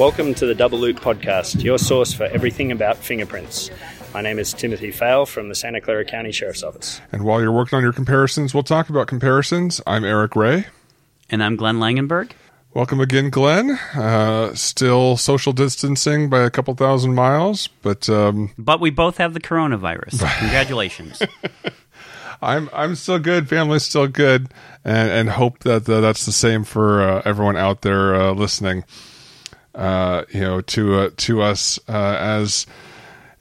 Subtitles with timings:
[0.00, 3.68] Welcome to the Double Loop Podcast, your source for everything about fingerprints.
[4.14, 7.02] My name is Timothy Fail from the Santa Clara County Sheriff's Office.
[7.12, 9.82] And while you're working on your comparisons, we'll talk about comparisons.
[9.86, 10.68] I'm Eric Ray.
[11.28, 12.30] And I'm Glenn Langenberg.
[12.72, 13.72] Welcome again, Glenn.
[13.94, 19.34] Uh, still social distancing by a couple thousand miles, but um, but we both have
[19.34, 20.20] the coronavirus.
[20.38, 21.20] Congratulations.
[22.40, 23.50] I'm I'm still good.
[23.50, 24.48] Family's still good,
[24.82, 28.84] and and hope that uh, that's the same for uh, everyone out there uh, listening.
[29.74, 32.66] Uh, you know, to uh, to us uh, as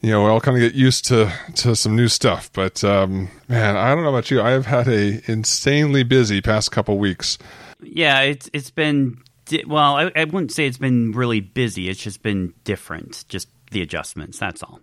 [0.02, 2.52] you know, we all kind of get used to to some new stuff.
[2.54, 4.42] But um, man, I don't know about you.
[4.42, 7.38] I have had a insanely busy past couple weeks.
[7.82, 9.22] Yeah, it's it's been
[9.68, 9.98] well.
[9.98, 11.90] I, I wouldn't say it's been really busy.
[11.90, 13.26] It's just been different.
[13.28, 14.40] Just the adjustments.
[14.40, 14.80] That's all.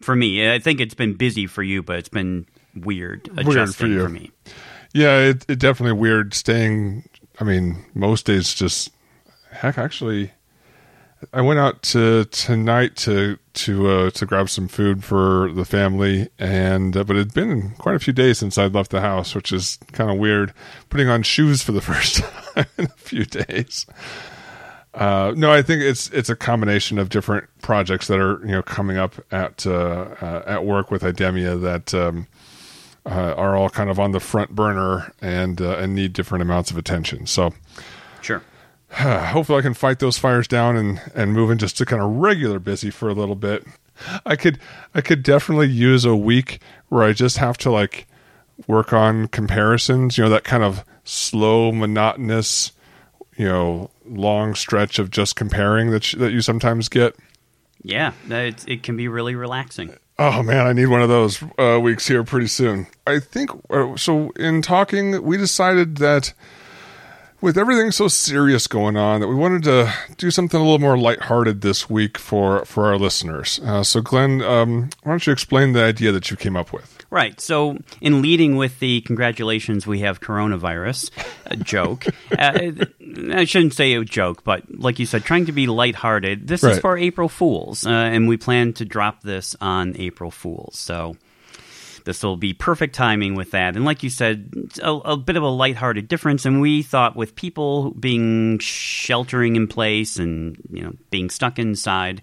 [0.00, 3.74] For me, I think it's been busy for you, but it's been weird adjusting weird
[3.74, 4.02] for, you.
[4.02, 4.30] for me.
[4.92, 7.08] Yeah, it, it definitely weird staying.
[7.40, 8.90] I mean, most days just
[9.50, 9.78] heck.
[9.78, 10.30] Actually,
[11.32, 16.28] I went out to tonight to to uh, to grab some food for the family,
[16.38, 19.52] and uh, but it'd been quite a few days since I'd left the house, which
[19.52, 20.52] is kind of weird.
[20.90, 23.86] Putting on shoes for the first time in a few days.
[24.94, 28.62] Uh, no, I think it's it's a combination of different projects that are you know
[28.62, 32.28] coming up at uh, uh, at work with Idemia that um,
[33.04, 36.78] uh, are all kind of on the front burner and and need different amounts of
[36.78, 37.26] attention.
[37.26, 37.52] So,
[38.22, 38.42] sure.
[39.32, 42.10] hopefully I can fight those fires down and and move in just to kind of
[42.10, 43.64] regular busy for a little bit.
[44.24, 44.58] I could
[44.94, 48.06] I could definitely use a week where I just have to like
[48.68, 52.72] work on comparisons, you know, that kind of slow monotonous,
[53.36, 57.16] you know, long stretch of just comparing that that you sometimes get.
[57.82, 59.94] Yeah, it, it can be really relaxing.
[60.18, 62.86] Oh man, I need one of those uh, weeks here pretty soon.
[63.06, 64.30] I think uh, so.
[64.36, 66.32] In talking, we decided that
[67.44, 70.96] with everything so serious going on that we wanted to do something a little more
[70.96, 73.60] lighthearted this week for for our listeners.
[73.62, 77.04] Uh, so, Glenn, um, why don't you explain the idea that you came up with?
[77.10, 77.38] Right.
[77.38, 81.10] So, in leading with the congratulations, we have coronavirus
[81.62, 82.06] joke.
[82.32, 82.86] uh,
[83.36, 86.48] I shouldn't say a joke, but like you said, trying to be lighthearted.
[86.48, 86.72] This right.
[86.72, 90.78] is for April Fools, uh, and we plan to drop this on April Fools.
[90.78, 91.16] So,
[92.04, 93.76] this will be perfect timing with that.
[93.76, 96.44] And like you said, a, a bit of a lighthearted difference.
[96.44, 102.22] And we thought with people being sheltering in place and you know being stuck inside,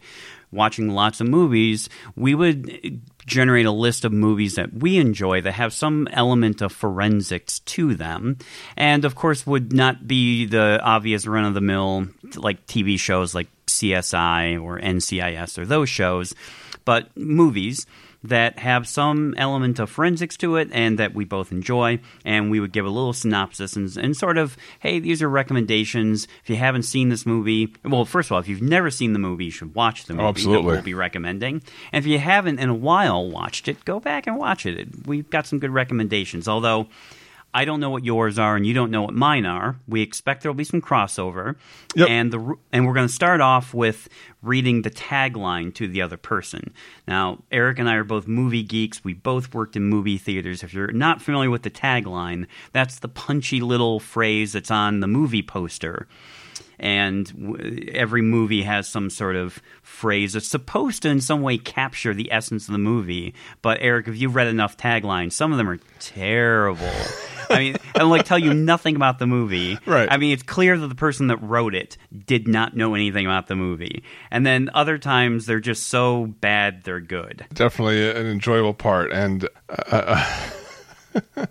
[0.52, 5.54] watching lots of movies, we would generate a list of movies that we enjoy that
[5.54, 8.38] have some element of forensics to them.
[8.78, 13.34] And of course, would not be the obvious run of the mill like TV shows
[13.34, 16.36] like CSI or NCIS or those shows,
[16.86, 17.86] but movies
[18.24, 22.00] that have some element of forensics to it and that we both enjoy.
[22.24, 26.28] And we would give a little synopsis and, and sort of, hey, these are recommendations.
[26.44, 29.20] If you haven't seen this movie, well, first of all, if you've never seen the
[29.20, 30.26] movie, you should watch the movie.
[30.26, 30.64] Oh, absolutely.
[30.64, 31.64] That we'll be recommending.
[31.92, 35.08] And if you haven't in a while watched it, go back and watch it.
[35.08, 36.48] We've got some good recommendations.
[36.48, 36.88] Although,
[37.54, 39.78] I don't know what yours are, and you don't know what mine are.
[39.88, 41.56] We expect there will be some crossover,
[41.96, 42.10] yep.
[42.10, 44.08] and the and we're going to start off with
[44.42, 46.74] reading the tagline to the other person.
[47.08, 49.04] Now, Eric and I are both movie geeks.
[49.04, 50.64] We both worked in movie theaters.
[50.64, 55.08] If you're not familiar with the tagline, that's the punchy little phrase that's on the
[55.08, 56.08] movie poster
[56.82, 62.14] and every movie has some sort of phrase that's supposed to in some way capture
[62.14, 65.70] the essence of the movie but eric if you've read enough taglines some of them
[65.70, 66.92] are terrible
[67.52, 69.78] I mean, and like tell you nothing about the movie.
[69.86, 70.08] Right.
[70.10, 73.48] I mean, it's clear that the person that wrote it did not know anything about
[73.48, 74.04] the movie.
[74.30, 77.46] And then other times they're just so bad they're good.
[77.54, 79.48] Definitely an enjoyable part, and.
[79.70, 80.50] Uh, uh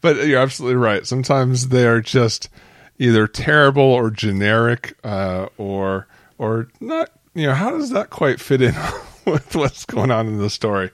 [0.00, 1.06] but you're absolutely right.
[1.06, 2.48] Sometimes they are just
[2.98, 6.06] either terrible or generic, uh, or
[6.38, 7.10] or not.
[7.34, 8.74] You know, how does that quite fit in
[9.26, 10.90] with what's going on in the story?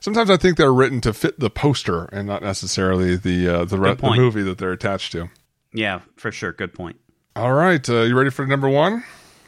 [0.00, 3.78] Sometimes I think they're written to fit the poster and not necessarily the uh, the,
[3.78, 5.30] re- the movie that they're attached to.
[5.72, 6.52] Yeah, for sure.
[6.52, 6.96] Good point.
[7.34, 9.04] All right, uh, you ready for number one?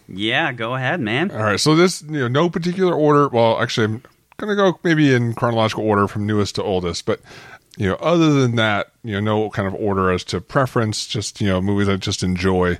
[0.08, 1.30] Yeah, go ahead, man.
[1.30, 3.28] All right, so this you know no particular order.
[3.28, 4.02] Well, actually, I'm
[4.36, 7.20] gonna go maybe in chronological order from newest to oldest, but
[7.76, 11.06] you know, other than that, you know, no kind of order as to preference.
[11.06, 12.78] Just you know, movies I just enjoy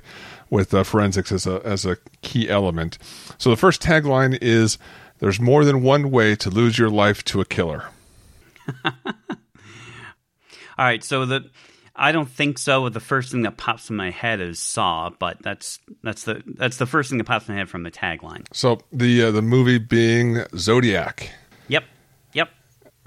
[0.49, 2.97] with uh, forensics as a as a key element.
[3.37, 4.77] So the first tagline is
[5.19, 7.89] "There's more than one way to lose your life to a killer."
[10.77, 11.49] All right, so the
[11.95, 12.89] I don't think so.
[12.89, 16.77] The first thing that pops in my head is Saw, but that's that's the that's
[16.77, 18.45] the first thing that pops in my head from the tagline.
[18.53, 21.31] So the uh, the movie being Zodiac.
[21.69, 21.85] Yep.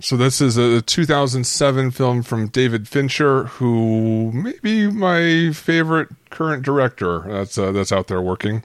[0.00, 6.62] So this is a 2007 film from David Fincher, who may be my favorite current
[6.62, 8.62] director that's uh, that's out there working.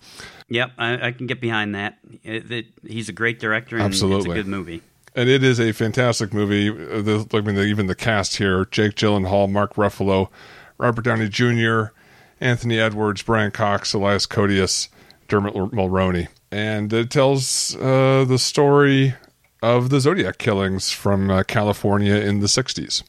[0.50, 1.98] Yep, I, I can get behind that.
[2.24, 4.30] It, it, he's a great director, and Absolutely.
[4.30, 4.84] it's a good movie.
[5.16, 6.70] And it is a fantastic movie.
[6.70, 10.30] Uh, The, I mean, the, even the cast here: Jake Gyllenhaal, Mark Ruffalo,
[10.78, 11.86] Robert Downey Jr.,
[12.40, 14.90] Anthony Edwards, Brian Cox, Elias Koteas,
[15.28, 19.16] Dermot Mulroney, and it tells uh, the story
[19.64, 23.04] of the Zodiac killings from uh, California in the '60s.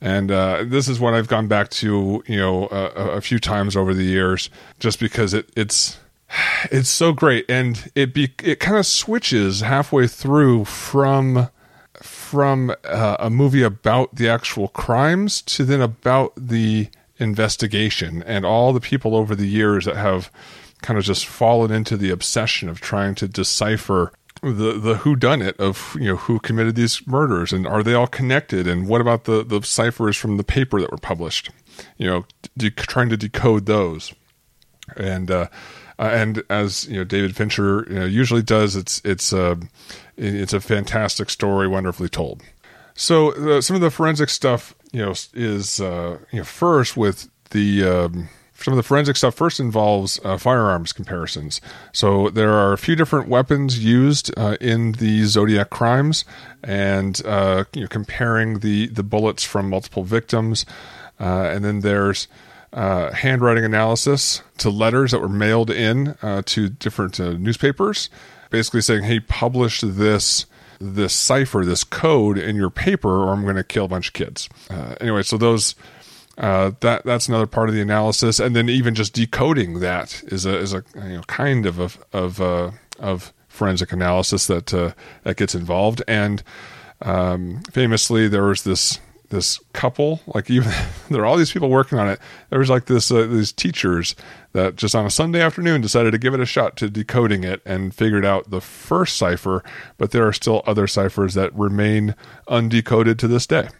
[0.00, 3.76] And uh, this is what I've gone back to, you know, a, a few times
[3.76, 4.48] over the years,
[4.78, 5.98] just because it, it's
[6.70, 11.48] it's so great, and it be it kind of switches halfway through from
[11.94, 16.88] from uh, a movie about the actual crimes to then about the
[17.18, 20.30] investigation and all the people over the years that have
[20.82, 24.12] kind of just fallen into the obsession of trying to decipher
[24.42, 27.94] the the who done it of you know who committed these murders and are they
[27.94, 28.66] all connected?
[28.66, 31.50] And what about the the ciphers from the paper that were published?
[31.96, 32.26] You know
[32.56, 34.14] de- trying to decode those.
[34.96, 35.48] And uh,
[35.98, 39.56] uh, and as you know David Fincher you know, usually does it's it's uh,
[40.16, 42.42] it's a fantastic story wonderfully told.
[42.94, 47.28] So uh, some of the forensic stuff you know is uh, you know first with
[47.50, 48.28] the um,
[48.60, 51.60] some of the forensic stuff first involves uh, firearms comparisons.
[51.92, 56.24] So there are a few different weapons used uh, in the Zodiac crimes,
[56.62, 60.66] and uh, you know, comparing the the bullets from multiple victims,
[61.20, 62.26] uh, and then there's
[62.72, 68.10] uh, handwriting analysis to letters that were mailed in uh, to different newspapers,
[68.50, 70.46] basically saying, "Hey, publish this."
[70.80, 74.12] This cipher, this code in your paper, or I'm going to kill a bunch of
[74.12, 74.48] kids.
[75.00, 75.74] anyway, so those
[76.38, 80.46] uh, that that's another part of the analysis, and then even just decoding that is
[80.46, 84.92] a is a you know, kind of of of, uh, of forensic analysis that uh,
[85.24, 86.02] that gets involved.
[86.06, 86.42] And
[87.02, 89.00] um, famously, there was this
[89.30, 90.72] this couple, like even
[91.10, 92.20] there are all these people working on it.
[92.50, 94.14] There was like this uh, these teachers
[94.52, 97.60] that just on a Sunday afternoon decided to give it a shot to decoding it
[97.64, 99.64] and figured out the first cipher.
[99.96, 102.14] But there are still other ciphers that remain
[102.46, 103.70] undecoded to this day.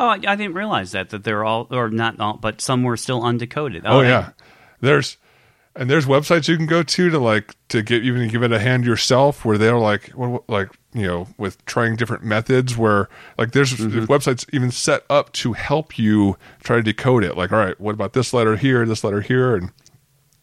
[0.00, 2.96] Oh, I, I, didn't realize that that they're all or not all, but some were
[2.96, 3.82] still undecoded.
[3.84, 4.30] Oh, oh yeah,
[4.80, 5.16] there's
[5.78, 8.58] and there's websites you can go to to like to get even give it a
[8.58, 10.12] hand yourself where they're like
[10.48, 13.08] like you know with trying different methods where
[13.38, 14.04] like there's mm-hmm.
[14.04, 17.36] websites even set up to help you try to decode it.
[17.36, 19.70] Like all right, what about this letter here, this letter here, and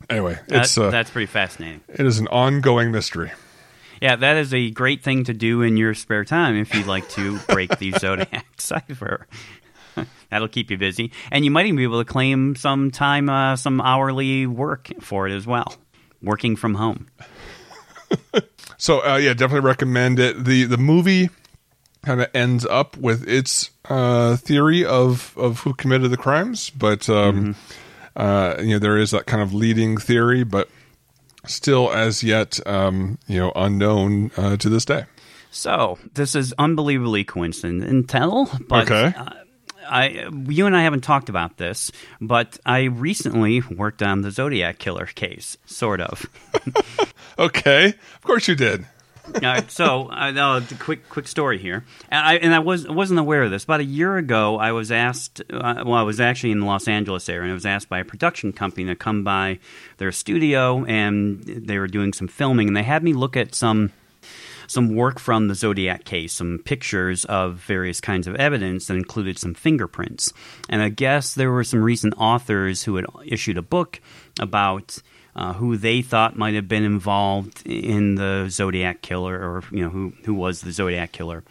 [0.10, 1.81] anyway, it's uh, that's pretty fascinating.
[1.90, 3.31] It is an ongoing mystery.
[4.02, 7.08] Yeah, that is a great thing to do in your spare time if you'd like
[7.10, 9.28] to break the Zodiac cipher.
[10.30, 13.56] That'll keep you busy, and you might even be able to claim some time, uh,
[13.56, 15.76] some hourly work for it as well,
[16.22, 17.08] working from home.
[18.78, 20.44] so uh, yeah, definitely recommend it.
[20.44, 21.30] the The movie
[22.04, 27.10] kind of ends up with its uh, theory of of who committed the crimes, but
[27.10, 27.82] um, mm-hmm.
[28.16, 30.70] Uh, you know there is that kind of leading theory, but
[31.48, 35.06] still as yet um, you know unknown uh, to this day.
[35.52, 39.18] So this is unbelievably coincidental, but okay.
[39.18, 39.30] uh,
[39.88, 44.80] I, you and I haven't talked about this, but I recently worked on the Zodiac
[44.80, 46.26] killer case, sort of.
[47.40, 48.86] okay, of course you did.
[49.36, 53.51] Uh, so, uh, quick quick story here, and I, and I was wasn't aware of
[53.51, 53.63] this.
[53.63, 55.41] About a year ago, I was asked.
[55.50, 58.00] Uh, well, I was actually in the Los Angeles area, and I was asked by
[58.00, 59.60] a production company to come by
[59.98, 63.91] their studio, and they were doing some filming, and they had me look at some
[64.67, 69.38] some work from the Zodiac case, some pictures of various kinds of evidence that included
[69.38, 70.34] some fingerprints.
[70.70, 74.01] And I guess there were some recent authors who had issued a book
[74.39, 74.98] about
[75.36, 79.89] uh, who they thought might have been involved in the Zodiac killer, or you know
[79.89, 81.44] who who was the Zodiac killer.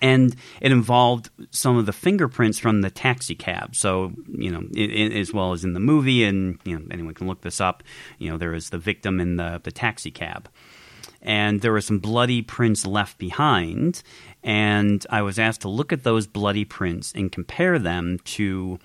[0.00, 3.74] And it involved some of the fingerprints from the taxi cab.
[3.74, 7.14] So, you know, it, it, as well as in the movie, and you know, anyone
[7.14, 7.82] can look this up.
[8.18, 10.48] You know, there is the victim in the the taxi cab,
[11.20, 14.02] and there were some bloody prints left behind.
[14.42, 18.78] And I was asked to look at those bloody prints and compare them to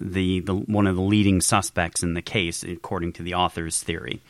[0.00, 4.20] the, the one of the leading suspects in the case, according to the author's theory.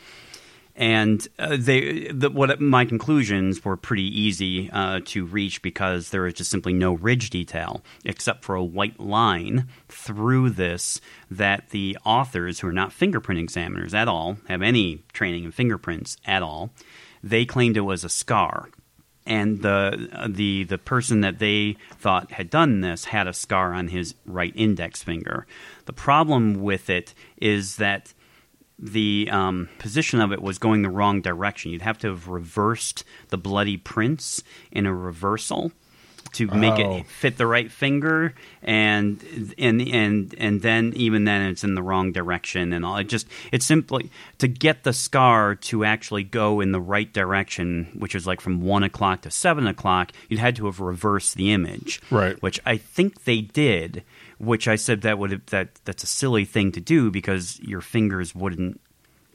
[0.78, 6.26] And uh, they, the, what my conclusions were pretty easy uh, to reach because there
[6.26, 11.96] is just simply no ridge detail except for a white line through this that the
[12.04, 16.70] authors, who are not fingerprint examiners at all, have any training in fingerprints at all,
[17.22, 18.68] they claimed it was a scar
[19.26, 23.88] and the the the person that they thought had done this had a scar on
[23.88, 25.46] his right index finger.
[25.86, 28.14] The problem with it is that
[28.78, 31.72] the um, position of it was going the wrong direction.
[31.72, 35.72] You'd have to have reversed the bloody prints in a reversal.
[36.32, 36.96] To make Oh.
[36.98, 39.22] it fit the right finger and
[39.58, 43.26] and and and then even then it's in the wrong direction and all it just
[43.52, 48.26] it's simply to get the scar to actually go in the right direction which is
[48.26, 52.40] like from one o'clock to seven o'clock you'd had to have reversed the image Right.
[52.42, 54.02] which i think they did
[54.38, 58.34] which i said that would that that's a silly thing to do because your fingers
[58.34, 58.80] wouldn't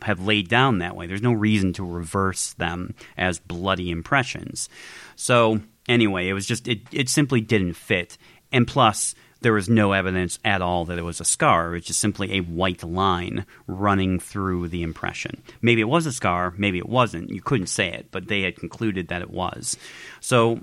[0.04, 1.06] have laid down that way.
[1.06, 4.68] There's no reason to reverse them as bloody impressions.
[5.16, 8.18] So anyway, it was just it, it simply didn't fit.
[8.52, 11.70] And plus, there was no evidence at all that it was a scar.
[11.70, 15.42] It was just simply a white line running through the impression.
[15.62, 17.32] Maybe it was a scar, maybe it wasn't.
[17.32, 19.78] You couldn't say it, but they had concluded that it was.
[20.20, 20.62] So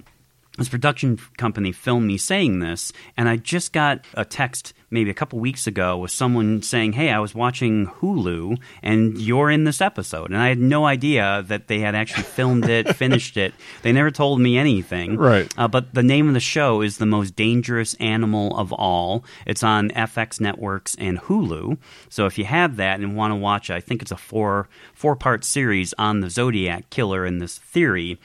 [0.58, 5.14] this production company filmed me saying this, and I just got a text maybe a
[5.14, 9.80] couple weeks ago with someone saying, "Hey, I was watching Hulu, and you're in this
[9.80, 13.52] episode." And I had no idea that they had actually filmed it, finished it.
[13.82, 15.16] They never told me anything.
[15.16, 15.52] Right.
[15.58, 19.62] Uh, but the name of the show is "The Most Dangerous Animal of All." It's
[19.62, 21.78] on FX Networks and Hulu.
[22.08, 24.68] So if you have that and want to watch, it, I think it's a four
[24.94, 28.18] four part series on the Zodiac killer and this theory.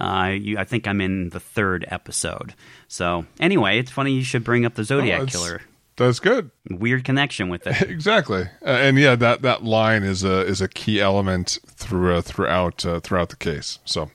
[0.00, 2.54] Uh, you, I think I'm in the third episode.
[2.88, 5.60] So anyway, it's funny you should bring up the Zodiac Oh, killer.
[5.96, 6.50] That's good.
[6.70, 7.82] Weird connection with it.
[7.90, 12.22] Exactly, uh, and yeah, that, that line is a is a key element through uh,
[12.22, 13.78] throughout uh, throughout the case.
[13.84, 14.10] So,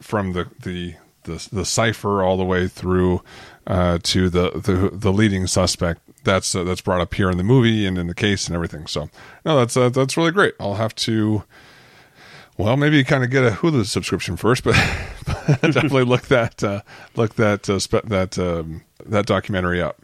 [0.00, 3.22] from the the the, the cipher all the way through
[3.66, 7.44] uh, to the, the the leading suspect, that's uh, that's brought up here in the
[7.44, 8.86] movie and in the case and everything.
[8.86, 9.08] So,
[9.44, 10.54] no, that's uh, that's really great.
[10.60, 11.44] I'll have to.
[12.56, 14.76] Well, maybe kind of get a Hulu subscription first, but,
[15.24, 16.82] but definitely look that uh,
[17.16, 20.02] look that uh, spe- that um, that documentary up.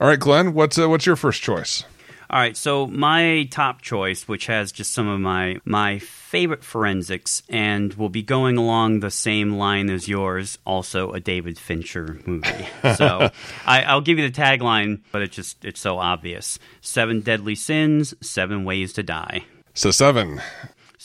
[0.00, 1.84] All right, Glenn, what's uh, what's your first choice?
[2.28, 7.42] All right, so my top choice, which has just some of my my favorite forensics,
[7.48, 12.68] and will be going along the same line as yours, also a David Fincher movie.
[12.96, 13.30] So
[13.64, 18.14] I, I'll give you the tagline, but it's just it's so obvious: seven deadly sins,
[18.20, 19.44] seven ways to die.
[19.74, 20.40] So seven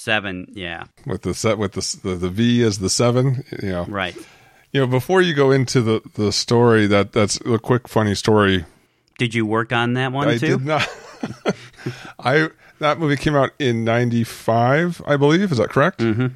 [0.02, 3.44] Seven, yeah, with the set with the, the the V as the seven.
[3.62, 4.16] You know, right.
[4.72, 4.88] you know.
[4.88, 8.66] Before you go into the the story, that that's a quick funny story.
[9.22, 10.58] Did you work on that one I too?
[10.58, 10.90] did not.
[12.20, 12.50] I
[12.80, 15.51] that movie came out in '95, I believe.
[15.51, 16.00] Is that correct?
[16.00, 16.28] Mm-hmm.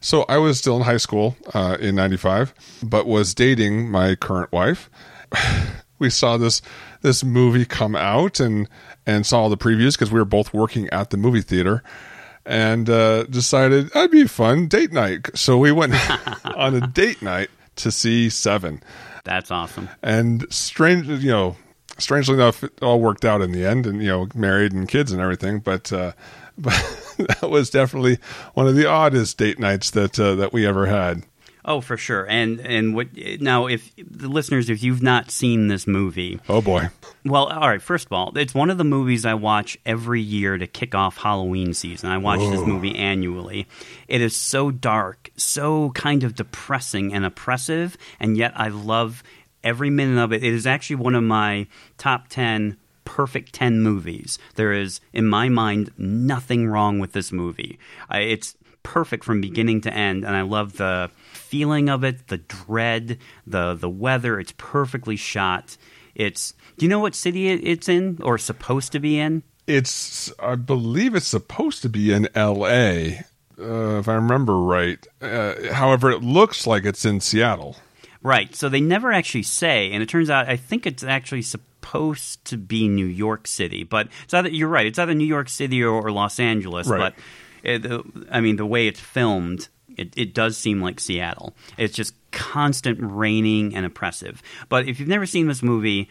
[0.00, 2.54] So I was still in high school uh, in '95,
[2.84, 4.88] but was dating my current wife.
[5.98, 6.62] we saw this
[7.00, 8.68] this movie come out and
[9.04, 11.82] and saw the previews because we were both working at the movie theater
[12.46, 15.36] and uh, decided that'd be fun date night.
[15.36, 15.92] So we went
[16.44, 18.80] on a date night to see Seven
[19.24, 19.88] That's awesome.
[20.04, 21.56] and strange you know
[21.98, 25.12] strangely enough it all worked out in the end and you know married and kids
[25.12, 26.12] and everything but uh
[26.58, 26.74] but
[27.18, 28.18] that was definitely
[28.54, 31.22] one of the oddest date nights that uh, that we ever had
[31.68, 32.24] Oh, for sure.
[32.24, 33.08] And and what
[33.40, 33.66] now?
[33.66, 36.88] If the listeners, if you've not seen this movie, oh boy
[37.26, 37.82] Well, all right.
[37.82, 41.18] First of all, it's one of the movies I watch every year to kick off
[41.18, 42.08] Halloween season.
[42.08, 43.66] I watch this movie annually.
[44.08, 49.22] It is so dark, so kind of depressing and oppressive, and yet I love
[49.68, 50.42] every minute of it.
[50.42, 54.38] It is actually one of my top 10 perfect 10 movies.
[54.56, 57.78] There is, in my mind, nothing wrong with this movie.
[58.12, 63.18] It's perfect from beginning to end, and I love the feeling of it, the dread,
[63.46, 64.38] the the weather.
[64.38, 65.76] It's perfectly shot.
[66.14, 66.52] It's.
[66.76, 69.42] Do you know what city it's in or supposed to be in?
[69.68, 75.54] it's i believe it's supposed to be in la uh, if i remember right uh,
[75.72, 77.76] however it looks like it's in seattle
[78.22, 78.54] Right.
[78.54, 82.56] So they never actually say, and it turns out I think it's actually supposed to
[82.56, 84.86] be New York City, but it's either you're right.
[84.86, 86.88] It's either New York City or, or Los Angeles.
[86.88, 87.14] Right.
[87.62, 91.54] But it, I mean, the way it's filmed, it, it does seem like Seattle.
[91.76, 94.42] It's just constant raining and oppressive.
[94.68, 96.08] But if you've never seen this movie,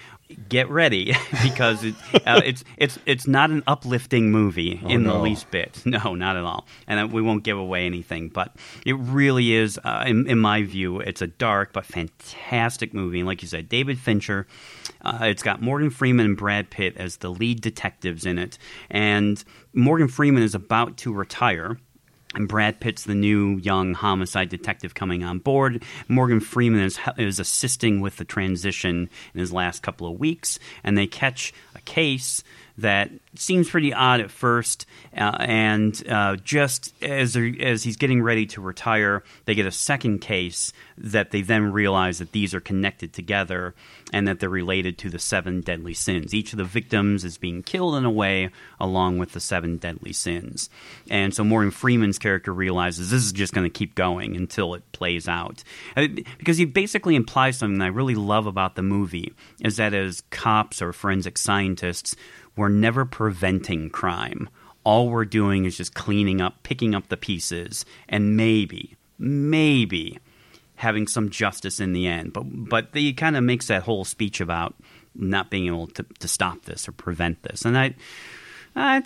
[0.50, 1.96] get ready because it,
[2.26, 5.84] uh, it's it's it's not an uplifting movie in the least bit.
[5.98, 6.68] No, not at all.
[6.86, 8.56] And uh, we won't give away anything, but
[8.86, 13.20] it really is, uh, in, in my view, it's a dark but fantastic movie.
[13.20, 14.48] And like you said, David Fincher.
[15.02, 18.58] Uh, it's got Morgan Freeman and Brad Pitt as the lead detectives in it,
[18.90, 19.42] and
[19.74, 21.78] Morgan Freeman is about to retire.
[22.38, 25.84] And Brad Pitt's the new young homicide detective coming on board.
[26.08, 30.96] Morgan Freeman is, is assisting with the transition in his last couple of weeks, and
[30.96, 32.44] they catch a case
[32.78, 38.46] that seems pretty odd at first, uh, and uh, just as as he's getting ready
[38.48, 43.14] to retire, they get a second case that they then realize that these are connected
[43.14, 43.76] together
[44.14, 46.34] and that they're related to the seven deadly sins.
[46.34, 50.14] Each of the victims is being killed in a way along with the seven deadly
[50.14, 50.70] sins,
[51.10, 54.92] and so Morgan Freeman's character realizes this is just going to keep going until it
[54.92, 55.64] plays out,
[55.96, 59.94] uh, because he basically implies something that I really love about the movie is that
[59.94, 62.16] as cops or forensic scientists
[62.58, 64.48] we're never preventing crime.
[64.86, 70.20] All we're doing is just cleaning up, picking up the pieces, and maybe, maybe
[70.76, 72.32] having some justice in the end.
[72.32, 74.76] But but he kind of makes that whole speech about
[75.14, 77.96] not being able to, to stop this or prevent this, and I.
[78.80, 79.02] I,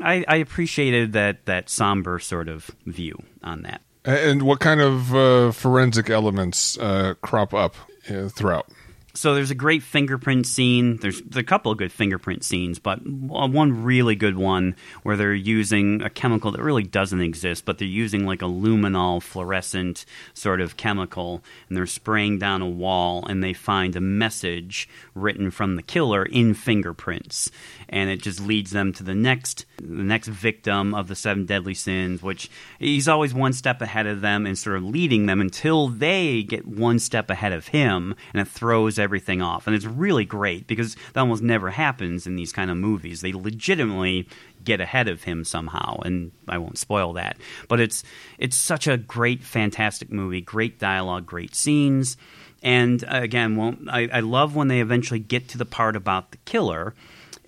[0.00, 3.80] I, I appreciated that, that somber sort of view on that.
[4.04, 7.74] And what kind of uh, forensic elements uh, crop up
[8.08, 8.68] uh, throughout?
[9.14, 10.96] So there's a great fingerprint scene.
[10.98, 16.02] There's, a couple of good fingerprint scenes, but one really good one where they're using
[16.02, 20.76] a chemical that really doesn't exist, but they're using like a luminol fluorescent sort of
[20.76, 25.82] chemical, and they're spraying down a wall, and they find a message written from the
[25.82, 27.50] killer in fingerprints,
[27.88, 31.74] and it just leads them to the next the next victim of the seven deadly
[31.74, 35.88] sins, which he's always one step ahead of them and sort of leading them until
[35.88, 38.98] they get one step ahead of him, and it throws
[39.40, 39.66] off.
[39.66, 43.20] And it's really great because that almost never happens in these kind of movies.
[43.20, 44.28] They legitimately
[44.64, 47.36] get ahead of him somehow, and I won't spoil that.
[47.68, 48.04] But it's
[48.38, 50.40] it's such a great, fantastic movie.
[50.40, 52.16] Great dialogue, great scenes.
[52.62, 56.30] And uh, again, won't, I, I love when they eventually get to the part about
[56.30, 56.94] the killer.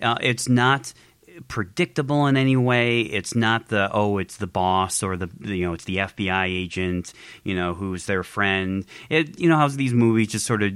[0.01, 0.93] Uh, it's not
[1.47, 3.01] predictable in any way.
[3.01, 7.13] It's not the oh, it's the boss or the you know it's the FBI agent
[7.43, 8.85] you know who's their friend.
[9.09, 10.73] It you know how these movies just sort of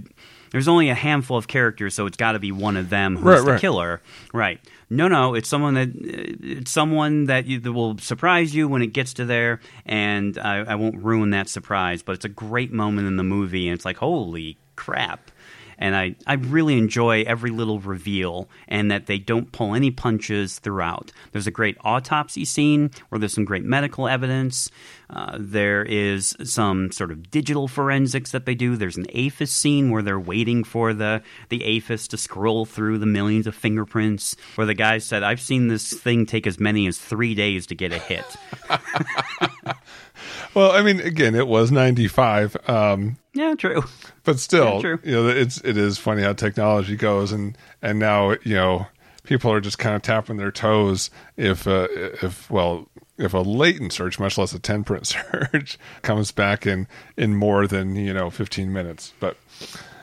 [0.52, 3.26] there's only a handful of characters, so it's got to be one of them who's
[3.26, 3.62] right, the right.
[3.62, 4.02] killer.
[4.34, 4.60] Right.
[4.90, 8.82] No, no, it's someone that uh, it's someone that, you, that will surprise you when
[8.82, 12.02] it gets to there, and I, I won't ruin that surprise.
[12.02, 15.32] But it's a great moment in the movie, and it's like, holy crap!
[15.78, 20.60] And I, I really enjoy every little reveal and that they don't pull any punches
[20.60, 21.12] throughout.
[21.32, 24.70] There's a great autopsy scene where there's some great medical evidence.
[25.10, 28.76] Uh, there is some sort of digital forensics that they do.
[28.76, 33.06] There's an AFIS scene where they're waiting for the, the AFIS to scroll through the
[33.06, 36.98] millions of fingerprints, where the guy said, I've seen this thing take as many as
[36.98, 38.26] three days to get a hit.
[40.54, 42.58] well, I mean, again, it was 95.
[42.70, 43.84] Um, yeah, true.
[44.24, 45.00] But still, yeah, true.
[45.04, 48.88] you know, it's it is funny how technology goes, and and now you know
[49.24, 53.94] people are just kind of tapping their toes if uh, if well if a latent
[53.94, 58.30] search, much less a ten print search, comes back in in more than you know
[58.30, 59.14] fifteen minutes.
[59.20, 59.38] But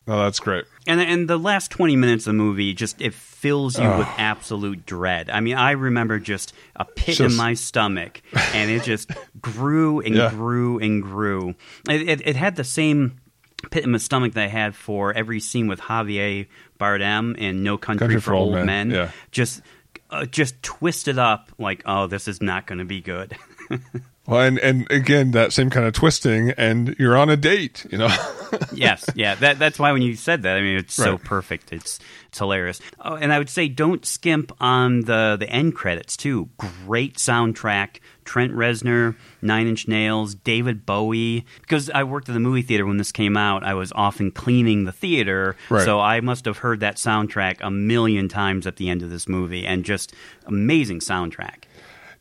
[0.07, 0.65] no, that's great.
[0.87, 3.99] And and the last twenty minutes of the movie just it fills you oh.
[3.99, 5.29] with absolute dread.
[5.29, 7.31] I mean, I remember just a pit just...
[7.31, 8.21] in my stomach,
[8.53, 10.29] and it just grew and yeah.
[10.29, 11.55] grew and grew.
[11.89, 13.19] It, it, it had the same
[13.71, 16.47] pit in my stomach that I had for every scene with Javier
[16.79, 18.65] Bardem in No Country, Country for, for, Old Men.
[18.65, 18.91] Men.
[18.91, 19.11] Yeah.
[19.31, 19.61] Just
[20.09, 23.35] uh, just twisted up like, oh, this is not going to be good.
[24.27, 27.97] well, and and again, that same kind of twisting, and you're on a date, you
[27.97, 28.09] know.
[28.73, 29.35] yes, yeah.
[29.35, 31.05] That that's why when you said that, I mean, it's right.
[31.05, 31.73] so perfect.
[31.73, 32.79] It's it's hilarious.
[32.99, 36.49] Oh, and I would say don't skimp on the the end credits too.
[36.57, 37.99] Great soundtrack.
[38.25, 41.45] Trent Reznor, Nine Inch Nails, David Bowie.
[41.61, 44.83] Because I worked in the movie theater when this came out, I was often cleaning
[44.83, 45.85] the theater, right.
[45.85, 49.29] so I must have heard that soundtrack a million times at the end of this
[49.29, 50.13] movie, and just
[50.45, 51.63] amazing soundtrack.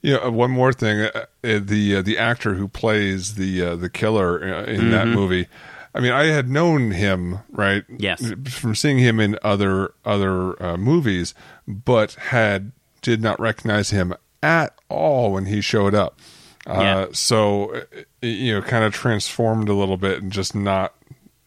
[0.05, 3.77] Yeah, uh, one more thing: uh, uh, the uh, the actor who plays the uh,
[3.77, 4.91] the killer uh, in mm-hmm.
[4.91, 5.49] that movie.
[5.95, 7.85] I mean, I had known him, right?
[7.89, 11.33] Yes, from seeing him in other other movies,
[11.67, 14.13] but had did not recognize him
[14.45, 16.21] at all when he showed up.
[16.67, 17.09] Yeah.
[17.13, 17.83] so
[18.23, 20.95] you know, kind of transformed a little bit and just not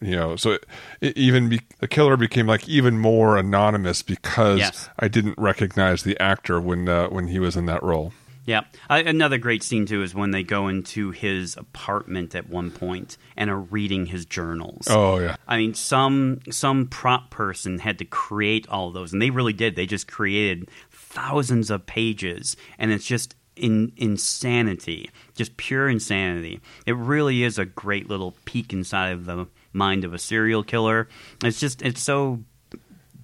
[0.00, 0.64] you know so it,
[1.00, 4.88] it even be, the killer became like even more anonymous because yes.
[5.00, 8.12] i didn't recognize the actor when uh, when he was in that role
[8.48, 8.62] yeah.
[8.88, 13.18] Uh, another great scene, too, is when they go into his apartment at one point
[13.36, 14.86] and are reading his journals.
[14.88, 15.36] Oh, yeah.
[15.46, 19.76] I mean, some some prop person had to create all those, and they really did.
[19.76, 20.70] They just created
[21.18, 26.60] thousands of pages, and it's just in insanity, just pure insanity.
[26.86, 31.08] It really is a great little peek inside of the mind of a serial killer.
[31.42, 32.44] It's just, it's so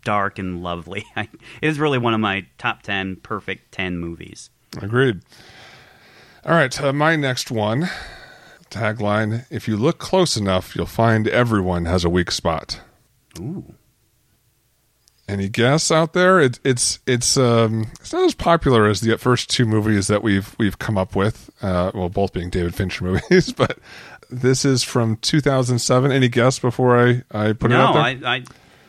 [0.04, 1.04] dark and lovely.
[1.16, 1.28] it
[1.62, 4.50] is really one of my top 10 perfect 10 movies.
[4.83, 5.20] Agreed.
[6.44, 7.88] All right, uh, my next one
[8.70, 12.80] tagline If you look close enough, you'll find everyone has a weak spot.
[13.38, 13.74] Ooh.
[15.26, 16.38] Any guess out there?
[16.38, 20.54] It, it's it's um, it's not as popular as the first two movies that we've
[20.58, 21.50] we've come up with.
[21.62, 23.78] Uh, well, both being David Fincher movies, but
[24.30, 26.12] this is from 2007.
[26.12, 28.28] Any guess before I I put no, it out there?
[28.28, 28.44] I, I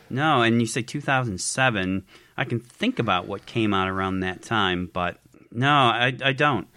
[0.09, 2.05] no, and you say 2007.
[2.37, 5.19] I can think about what came out around that time, but
[5.51, 6.67] no, I, I don't.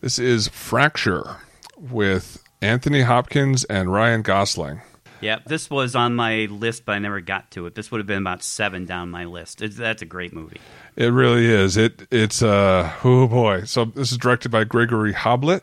[0.00, 1.38] This is Fracture
[1.76, 4.80] with Anthony Hopkins and Ryan Gosling.
[5.20, 7.74] Yeah, this was on my list, but I never got to it.
[7.74, 9.62] This would have been about seven down my list.
[9.62, 10.60] It's, that's a great movie.
[10.96, 11.76] It really is.
[11.76, 13.64] It it's uh oh boy.
[13.64, 15.62] So this is directed by Gregory Hoblit,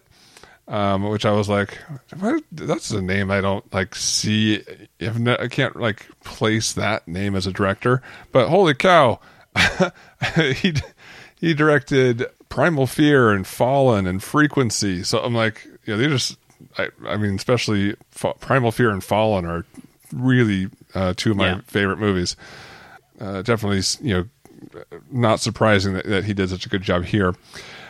[0.68, 1.78] um, which I was like,
[2.18, 2.44] what?
[2.52, 4.64] that's a name I don't like see.
[5.00, 8.02] No, I can't like place that name as a director.
[8.32, 9.20] But holy cow,
[10.36, 10.74] he
[11.36, 15.04] he directed Primal Fear and Fallen and Frequency.
[15.04, 16.38] So I'm like, yeah, they just.
[16.78, 17.96] I, I mean, especially
[18.40, 19.66] Primal Fear and Fallen are
[20.14, 21.62] really uh, two of my Yeah.
[21.68, 22.36] favorite movies.
[23.20, 24.26] Uh, definitely, you know,
[25.12, 27.34] not surprising that, that he did such a good job here.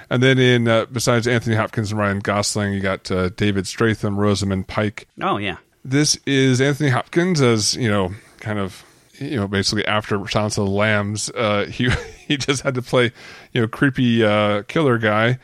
[0.10, 4.18] And then in uh, besides Anthony Hopkins and Ryan Gosling, you got uh, David Strathairn,
[4.18, 5.08] Rosamund Pike.
[5.22, 8.84] Oh yeah, This is Anthony Hopkins as you know, kind of
[9.20, 11.90] you know, basically after Silence of the Lambs, uh, he
[12.28, 13.12] he just had to play
[13.52, 15.40] you know creepy uh, killer guy,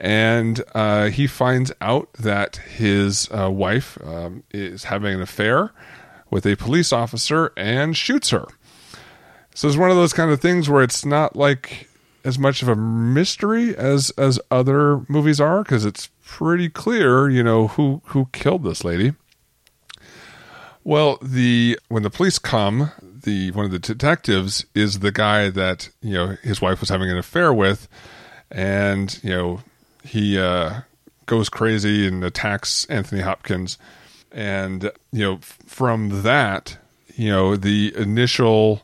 [0.00, 5.72] and uh, he finds out that his uh, wife um, is having an affair
[6.30, 8.46] with a police officer and shoots her.
[9.54, 11.88] So it's one of those kind of things where it's not like
[12.24, 17.42] as much of a mystery as as other movies are because it's pretty clear, you
[17.42, 19.12] know, who who killed this lady.
[20.82, 25.90] Well, the when the police come, the one of the detectives is the guy that
[26.00, 27.86] you know his wife was having an affair with,
[28.50, 29.60] and you know
[30.02, 30.80] he uh,
[31.26, 33.78] goes crazy and attacks Anthony Hopkins,
[34.32, 36.78] and you know from that,
[37.14, 38.82] you know the initial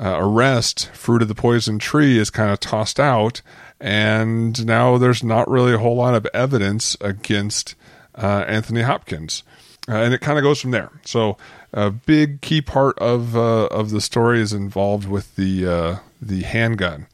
[0.00, 3.42] uh, arrest, fruit of the poison tree, is kind of tossed out,
[3.80, 7.74] and now there's not really a whole lot of evidence against
[8.14, 9.42] uh, Anthony Hopkins,
[9.88, 10.90] uh, and it kind of goes from there.
[11.04, 11.36] So
[11.72, 16.42] a big key part of uh, of the story is involved with the uh, the
[16.42, 17.06] handgun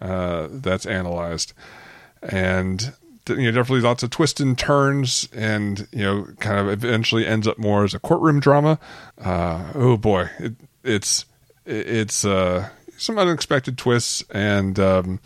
[0.00, 1.52] that's analyzed,
[2.22, 2.92] and
[3.28, 7.46] you know definitely lots of twists and turns, and you know kind of eventually ends
[7.48, 8.78] up more as a courtroom drama.
[9.18, 11.24] Uh, oh boy, it, it's
[11.64, 15.20] it's uh, some unexpected twists and um,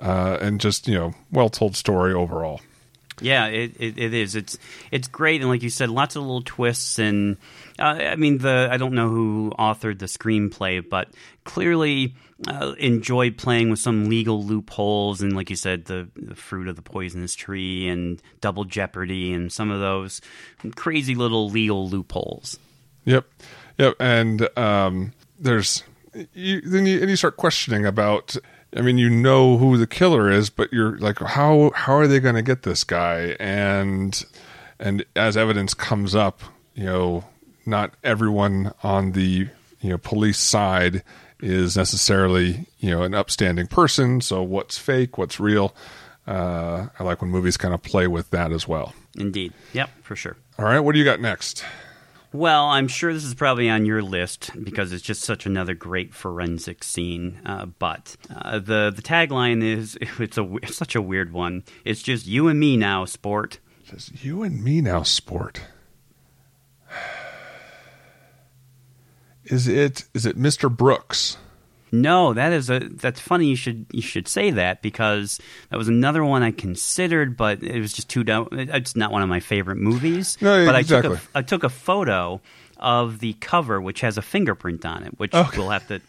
[0.00, 2.60] uh, and just you know well told story overall.
[3.20, 4.34] yeah, it, it it is.
[4.34, 4.58] It's
[4.90, 6.98] it's great, and like you said, lots of little twists.
[6.98, 7.36] And
[7.78, 11.08] uh, I mean, the I don't know who authored the screenplay, but
[11.44, 12.14] clearly
[12.48, 16.76] uh, enjoyed playing with some legal loopholes, and like you said, the, the fruit of
[16.76, 20.20] the poisonous tree and double jeopardy, and some of those
[20.74, 22.58] crazy little legal loopholes.
[23.04, 23.26] Yep,
[23.78, 25.84] yep, and um, there's
[26.34, 28.36] you, then you and you start questioning about.
[28.74, 32.20] I mean, you know who the killer is, but you're like, how how are they
[32.20, 33.36] going to get this guy?
[33.38, 34.24] And
[34.78, 36.40] and as evidence comes up,
[36.74, 37.24] you know,
[37.66, 39.48] not everyone on the
[39.80, 41.02] you know police side
[41.42, 44.20] is necessarily you know an upstanding person.
[44.20, 45.74] So what's fake, what's real?
[46.26, 48.94] Uh, I like when movies kind of play with that as well.
[49.18, 50.36] Indeed, yep, for sure.
[50.58, 51.64] All right, what do you got next?
[52.32, 56.14] Well, I'm sure this is probably on your list because it's just such another great
[56.14, 57.38] forensic scene.
[57.44, 61.64] Uh, but uh, the the tagline is it's a it's such a weird one.
[61.84, 63.58] It's just you and me now, sport.
[63.84, 65.60] It says you and me now, sport.
[69.46, 70.74] Is it is it Mr.
[70.74, 71.36] Brooks?
[71.94, 73.46] No, that is a that's funny.
[73.48, 75.38] You should you should say that because
[75.70, 78.48] that was another one I considered, but it was just too down.
[78.52, 80.38] It's not one of my favorite movies.
[80.40, 81.10] No, but exactly.
[81.10, 82.40] I took a, I took a photo
[82.78, 85.58] of the cover, which has a fingerprint on it, which Okay.
[85.58, 86.00] we'll have to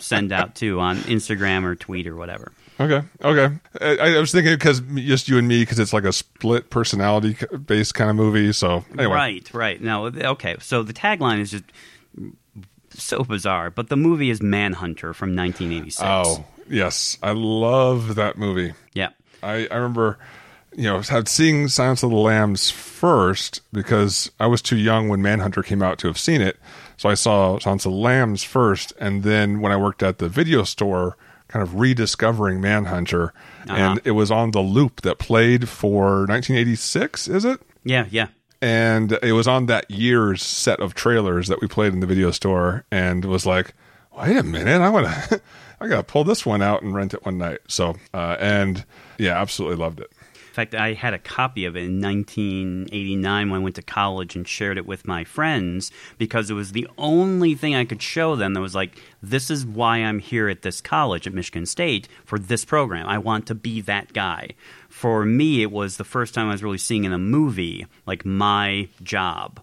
[0.00, 2.50] send out too on Instagram or tweet or whatever.
[2.80, 3.54] Okay, okay.
[3.80, 7.36] I, I was thinking because just you and me because it's like a split personality
[7.66, 8.52] based kind of movie.
[8.52, 9.80] So anyway, Right, right.
[9.82, 11.64] Now, okay, so the tagline is just
[13.02, 16.02] so bizarre, but the movie is Manhunter from 1986.
[16.02, 18.74] Oh yes, I love that movie.
[18.94, 19.10] yeah.
[19.42, 20.18] I, I remember,
[20.74, 25.22] you know, had seeing Silence of the Lambs first because I was too young when
[25.22, 26.58] Manhunter came out to have seen it.
[26.96, 30.28] So I saw Silence of the Lambs first, and then when I worked at the
[30.28, 31.16] video store,
[31.48, 33.32] kind of rediscovering Manhunter,
[33.68, 33.76] uh-huh.
[33.76, 37.28] and it was on the loop that played for 1986.
[37.28, 37.60] Is it?
[37.84, 38.28] Yeah, yeah.
[38.62, 42.30] And it was on that year's set of trailers that we played in the video
[42.30, 43.74] store and was like
[44.16, 45.40] wait a minute i want to
[45.80, 47.58] i gotta pull this one out and rent it one night.
[47.68, 48.84] So uh, and
[49.18, 50.10] yeah absolutely loved it
[50.56, 54.48] fact, I had a copy of it in 1989 when I went to college and
[54.48, 58.54] shared it with my friends because it was the only thing I could show them
[58.54, 62.38] that was like, this is why I'm here at this college at Michigan State for
[62.38, 63.06] this program.
[63.06, 64.50] I want to be that guy.
[64.88, 68.24] For me, it was the first time I was really seeing in a movie like
[68.24, 69.60] my job.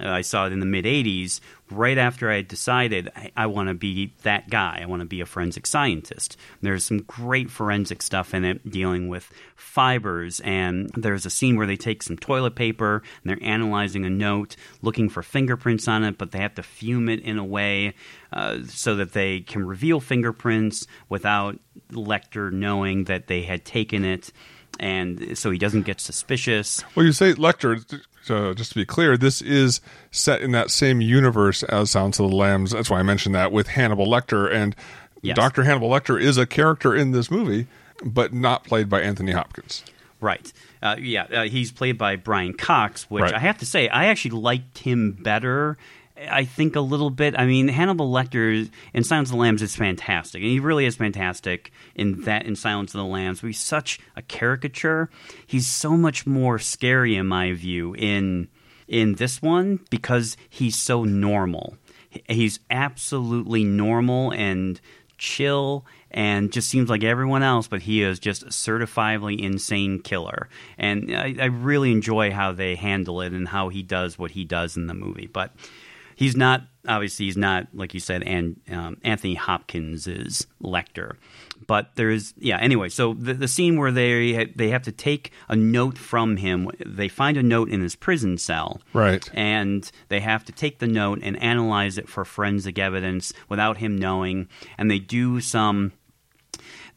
[0.00, 3.68] Uh, I saw it in the mid 80s, right after I decided I, I want
[3.68, 4.80] to be that guy.
[4.82, 6.36] I want to be a forensic scientist.
[6.62, 11.66] There's some great forensic stuff in it dealing with fibers, and there's a scene where
[11.66, 16.18] they take some toilet paper and they're analyzing a note, looking for fingerprints on it,
[16.18, 17.94] but they have to fume it in a way
[18.32, 21.58] uh, so that they can reveal fingerprints without
[21.92, 24.32] Lecter knowing that they had taken it
[24.80, 26.84] and so he doesn't get suspicious.
[26.94, 27.84] Well, you say Lecter.
[28.30, 32.30] Uh, just to be clear, this is set in that same universe as Silence of
[32.30, 32.72] the Lambs.
[32.72, 34.74] That's why I mentioned that with Hannibal Lecter, and
[35.22, 35.36] yes.
[35.36, 37.66] Doctor Hannibal Lecter is a character in this movie,
[38.04, 39.84] but not played by Anthony Hopkins.
[40.20, 40.52] Right.
[40.82, 43.34] Uh, yeah, uh, he's played by Brian Cox, which right.
[43.34, 45.76] I have to say I actually liked him better
[46.30, 47.38] I think a little bit.
[47.38, 50.96] I mean, Hannibal Lecter in Silence of the Lambs is fantastic, and he really is
[50.96, 53.40] fantastic in that in Silence of the Lambs.
[53.40, 55.10] He's such a caricature.
[55.46, 58.48] He's so much more scary, in my view, in
[58.88, 61.76] in this one because he's so normal.
[62.28, 64.80] He's absolutely normal and
[65.18, 70.48] chill and just seems like everyone else, but he is just a certifiably insane killer.
[70.78, 74.44] And I, I really enjoy how they handle it and how he does what he
[74.44, 75.26] does in the movie.
[75.26, 75.52] But
[76.18, 81.16] he's not obviously he's not like you said and um, anthony hopkins is lecter
[81.66, 85.56] but there's yeah anyway so the, the scene where they they have to take a
[85.56, 88.80] note from him they find a note in his prison cell.
[88.92, 89.28] Right.
[89.34, 93.96] And they have to take the note and analyze it for forensic evidence without him
[93.96, 94.48] knowing.
[94.76, 95.92] And they do some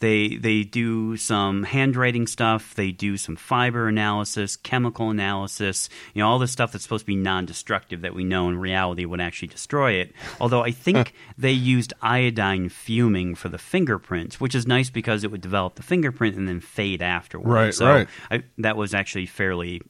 [0.02, 2.76] they they do some handwriting stuff.
[2.76, 5.90] They do some fiber analysis, chemical analysis.
[6.14, 9.06] You know all this stuff that's supposed to be non-destructive that we know in reality
[9.06, 10.14] would actually destroy it.
[10.42, 15.32] Although I think they used iodine fuming for the fingerprints, which is nice because it
[15.32, 17.48] would develop the fingerprint and then fade afterwards.
[17.48, 18.08] Right, so right.
[18.30, 19.82] I, that was actually fairly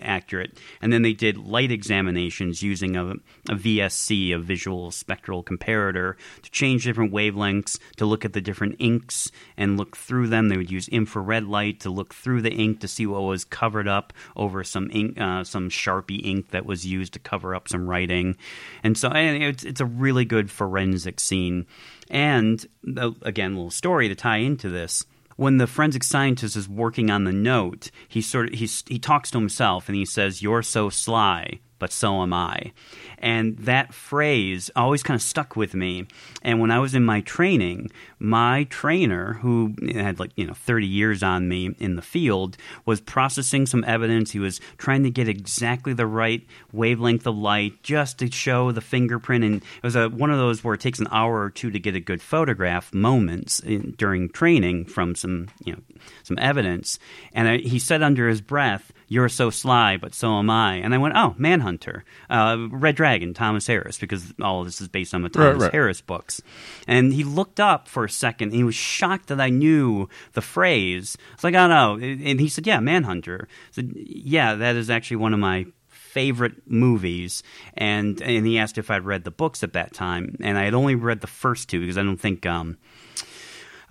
[0.00, 0.58] accurate.
[0.80, 3.10] And then they did light examinations using a,
[3.50, 8.76] a, VSC, a visual spectral comparator, to change different wavelengths, to look at the different
[8.78, 10.48] inks and look through them.
[10.48, 13.88] They would use infrared light to look through the ink to see what was covered
[13.88, 17.88] up over some ink, uh, some Sharpie ink that was used to cover up some
[17.88, 18.36] writing.
[18.82, 21.66] And so and it's, it's a really good forensic scene.
[22.10, 22.64] And
[23.22, 25.04] again, a little story to tie into this
[25.36, 29.30] when the forensic scientist is working on the note, he sort of he he talks
[29.32, 32.72] to himself and he says, "You're so sly, but so am I."
[33.24, 36.06] And that phrase always kind of stuck with me.
[36.42, 40.86] And when I was in my training, my trainer, who had like, you know, 30
[40.86, 44.32] years on me in the field, was processing some evidence.
[44.32, 48.82] He was trying to get exactly the right wavelength of light just to show the
[48.82, 49.42] fingerprint.
[49.42, 51.78] And it was a, one of those where it takes an hour or two to
[51.78, 55.80] get a good photograph moments in, during training from some, you know,
[56.24, 56.98] some evidence.
[57.32, 60.74] And I, he said under his breath, you're so sly, but so am I.
[60.74, 64.88] And I went, oh, Manhunter, uh, Red Dragon, Thomas Harris, because all of this is
[64.88, 65.72] based on the Thomas right, right.
[65.72, 66.42] Harris books.
[66.86, 70.40] And he looked up for a second, and he was shocked that I knew the
[70.40, 71.16] phrase.
[71.34, 71.94] It's like, oh no.
[71.94, 73.48] And he said, yeah, Manhunter.
[73.50, 77.42] I said, yeah, that is actually one of my favorite movies
[77.76, 80.72] and and he asked if I'd read the books at that time and I had
[80.72, 82.78] only read the first two because I don't think um,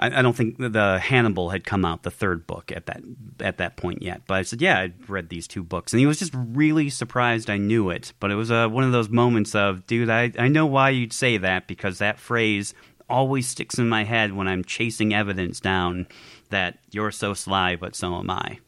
[0.04, 3.02] I, I, don't think the Hannibal had come out, the third book at that
[3.40, 4.24] at that point yet.
[4.28, 7.50] But I said, yeah, I'd read these two books, and he was just really surprised
[7.50, 8.12] I knew it.
[8.20, 11.14] But it was uh, one of those moments of, dude, I I know why you'd
[11.14, 12.74] say that because that phrase
[13.10, 16.08] always sticks in my head when I'm chasing evidence down
[16.50, 18.60] that you're so sly, but so am I.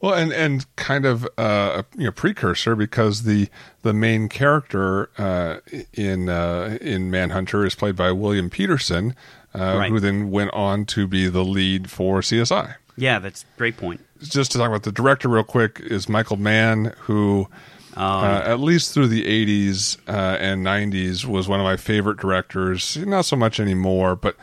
[0.00, 3.48] Well, and and kind of uh, you know precursor because the
[3.82, 5.58] the main character uh,
[5.92, 9.14] in uh, in Manhunter is played by William Petersen,
[9.54, 9.90] uh, right.
[9.90, 12.74] who then went on to be the lead for CSI.
[12.96, 14.04] Yeah, that's a great point.
[14.20, 17.48] Just to talk about the director real quick is Michael Mann, who
[17.96, 22.18] um, uh, at least through the 80s uh, and 90s was one of my favorite
[22.18, 22.96] directors.
[22.96, 24.36] Not so much anymore, but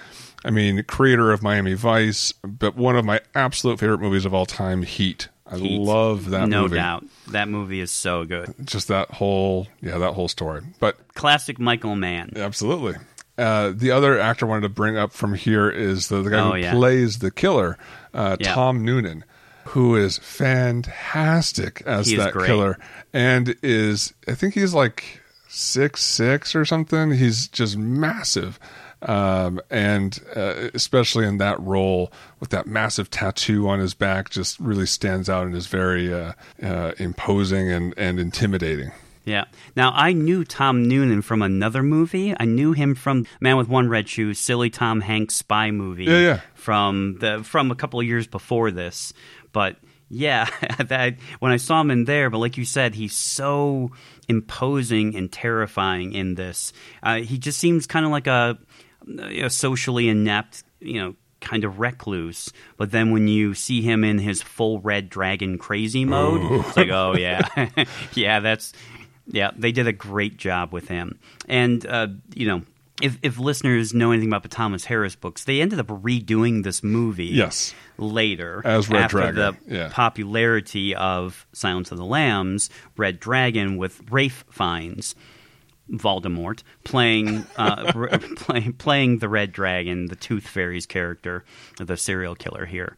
[0.43, 4.45] I mean, creator of Miami Vice, but one of my absolute favorite movies of all
[4.45, 5.29] time, Heat.
[5.49, 5.79] I Heat.
[5.79, 6.75] love that no movie.
[6.75, 7.05] No doubt.
[7.29, 8.53] That movie is so good.
[8.63, 10.61] Just that whole, yeah, that whole story.
[10.79, 12.33] But classic Michael Mann.
[12.35, 12.95] Absolutely.
[13.37, 16.39] Uh, the other actor I wanted to bring up from here is the, the guy
[16.39, 16.73] oh, who yeah.
[16.73, 17.77] plays the killer,
[18.13, 18.35] uh.
[18.37, 19.23] Tom Noonan,
[19.65, 22.79] who is fantastic as that killer,
[23.13, 27.11] and is I think he's like six six or something.
[27.11, 28.59] He's just massive.
[29.03, 34.59] um, and uh, especially in that role with that massive tattoo on his back, just
[34.59, 38.91] really stands out and is very uh, uh, imposing and, and intimidating.
[39.27, 39.43] Yeah.
[39.75, 42.33] Now I knew Tom Noonan from another movie.
[42.39, 46.05] I knew him from Man with One Red Shoe, silly Tom Hanks spy movie.
[46.05, 46.41] Yeah, yeah.
[46.53, 49.11] From the from a couple of years before this,
[49.51, 49.75] but
[50.07, 50.47] yeah,
[50.79, 53.91] that when I saw him in there, but like you said, he's so
[54.29, 56.71] imposing and terrifying in this.
[57.03, 58.57] Uh, he just seems kind of like a,
[59.19, 62.51] a socially inept, you know, kind of recluse.
[62.77, 66.59] But then when you see him in his full red dragon crazy mode, Ooh.
[66.61, 67.69] it's like, oh yeah,
[68.13, 68.71] yeah, that's
[69.27, 69.51] yeah.
[69.55, 72.61] They did a great job with him, and uh, you know.
[72.99, 76.81] If, if listeners know anything about the Thomas Harris books, they ended up redoing this
[76.81, 77.25] movie.
[77.25, 79.35] Yes later as Red after Dragon.
[79.35, 79.89] the yeah.
[79.91, 85.15] popularity of Silence of the Lambs, Red Dragon with Ralph Fiennes.
[85.89, 87.93] Voldemort playing uh,
[88.35, 91.45] play, playing the Red Dragon, the Tooth Fairy's character,
[91.77, 92.97] the serial killer here.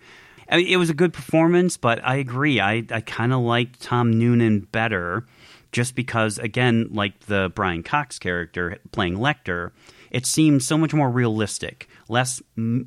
[0.49, 2.59] I mean, it was a good performance, but I agree.
[2.59, 5.27] I, I kind of liked Tom Noonan better
[5.71, 9.71] just because, again, like the Brian Cox character playing Lecter,
[10.11, 12.41] it seemed so much more realistic less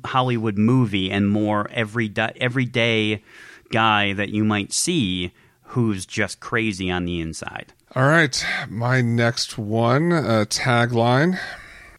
[0.05, 3.23] Hollywood movie and more everyday, everyday
[3.71, 5.31] guy that you might see
[5.67, 7.73] who's just crazy on the inside.
[7.95, 11.39] All right, my next one uh, tagline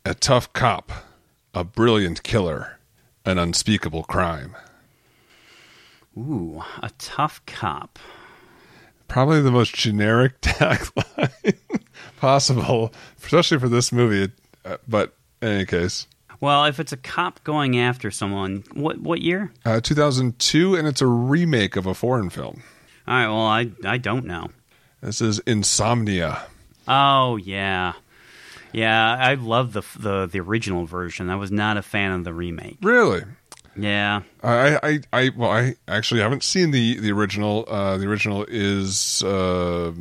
[0.05, 0.93] A tough cop,
[1.55, 2.79] a brilliant killer,
[3.25, 4.55] an unspeakable crime.
[6.17, 7.99] Ooh, a tough cop.
[9.09, 11.59] Probably the most generic tagline
[12.17, 14.33] possible, especially for this movie.
[14.65, 16.07] Uh, but in any case,
[16.41, 19.53] well, if it's a cop going after someone, what what year?
[19.65, 22.63] Uh, 2002, and it's a remake of a foreign film.
[23.07, 23.27] All right.
[23.29, 24.51] Well, I I don't know.
[25.01, 26.43] This is Insomnia.
[26.89, 27.95] Oh yeah,
[28.73, 29.17] yeah.
[29.19, 31.31] I love the the the original version.
[31.31, 32.79] I was not a fan of the remake.
[32.83, 33.23] Really?
[33.77, 34.23] Yeah.
[34.43, 37.65] I I, I well I actually haven't seen the the original.
[37.69, 39.23] Uh, the original is.
[39.23, 39.93] Uh,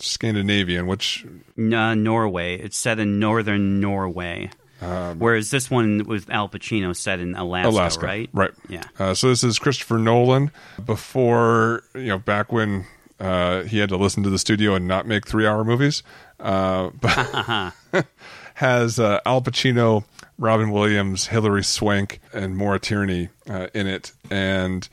[0.00, 1.24] Scandinavian, which
[1.56, 2.58] uh, Norway.
[2.58, 4.50] It's set in northern Norway.
[4.82, 8.30] Um, Whereas this one with Al Pacino set in Alaska, Alaska right?
[8.32, 8.50] Right.
[8.68, 8.82] Yeah.
[8.98, 10.50] Uh, so this is Christopher Nolan
[10.84, 12.86] before you know back when
[13.20, 16.02] uh, he had to listen to the studio and not make three-hour movies.
[16.40, 17.72] Uh, but
[18.54, 20.04] has uh, Al Pacino,
[20.38, 24.88] Robin Williams, Hilary Swank, and Maura Tierney uh, in it, and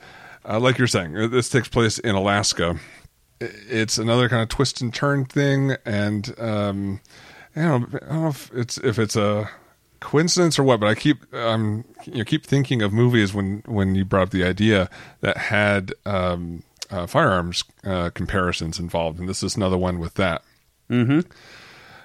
[0.48, 2.78] uh, like you're saying, this takes place in Alaska.
[3.40, 7.00] It's another kind of twist and turn thing, and um,
[7.56, 9.50] I don't, know, I don't know if it's if it's a
[10.00, 13.94] coincidence or what, but I keep um you know, keep thinking of movies when when
[13.94, 19.42] you brought up the idea that had um, uh, firearms uh, comparisons involved, and this
[19.42, 20.42] is another one with that.
[20.90, 21.20] Mm-hmm.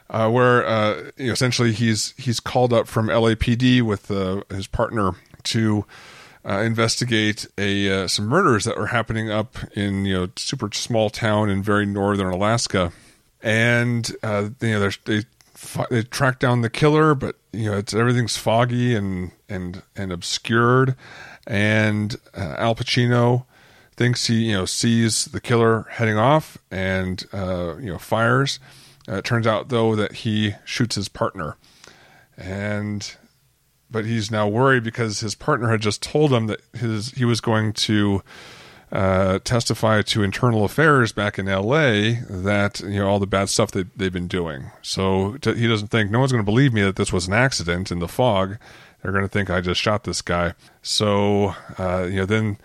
[0.09, 4.65] Uh, where uh, you know, essentially he's he's called up from LAPD with uh, his
[4.65, 5.11] partner
[5.43, 5.85] to
[6.47, 11.09] uh, investigate a uh, some murders that were happening up in you know super small
[11.09, 12.93] town in very northern Alaska,
[13.41, 15.23] and uh, you know they
[15.89, 20.95] they track down the killer, but you know it's everything's foggy and and and obscured,
[21.45, 23.43] and Al Pacino
[23.97, 28.57] thinks he you know sees the killer heading off and you know fires.
[29.07, 31.57] Uh, it turns out though that he shoots his partner,
[32.37, 33.15] and
[33.89, 37.39] but he's now worried because his partner had just told him that his he was
[37.41, 38.21] going to
[38.91, 42.21] uh, testify to internal affairs back in L.A.
[42.29, 44.71] that you know all the bad stuff that they've been doing.
[44.81, 47.91] So he doesn't think no one's going to believe me that this was an accident
[47.91, 48.57] in the fog.
[49.01, 50.53] They're going to think I just shot this guy.
[50.81, 52.57] So uh, you know then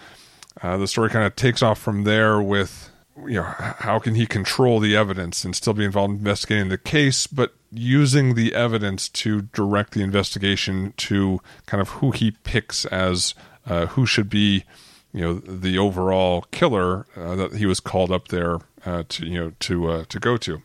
[0.63, 2.92] uh, the story kind of takes off from there with
[3.27, 6.79] you know how can he control the evidence and still be involved in investigating the
[6.79, 12.85] case, but using the evidence to direct the investigation to kind of who he picks
[12.87, 13.35] as
[13.67, 14.65] uh, who should be
[15.13, 19.39] you know the overall killer uh, that he was called up there uh, to you
[19.39, 20.63] know to uh, to go to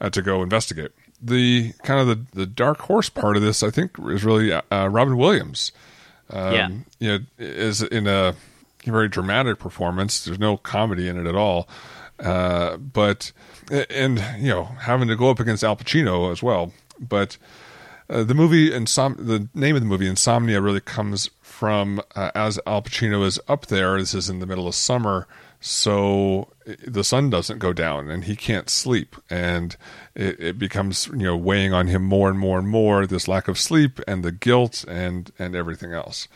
[0.00, 0.92] uh, to go investigate.
[1.20, 4.86] The kind of the, the dark horse part of this, I think, is really uh,
[4.86, 5.72] Robin Williams.
[6.30, 6.68] Um, yeah,
[7.00, 8.36] you know, is in a
[8.84, 10.24] very dramatic performance.
[10.24, 11.68] There's no comedy in it at all,
[12.20, 13.32] uh, but
[13.90, 16.72] and you know having to go up against Al Pacino as well.
[16.98, 17.36] But
[18.08, 22.82] the movie Insom- the name of the movie Insomnia really comes from uh, as Al
[22.82, 23.98] Pacino is up there.
[23.98, 25.26] This is in the middle of summer,
[25.60, 26.48] so
[26.86, 29.76] the sun doesn't go down and he can't sleep, and
[30.14, 33.06] it, it, becomes you know weighing on him more and more and more.
[33.06, 36.28] This lack of sleep and the guilt and and everything else.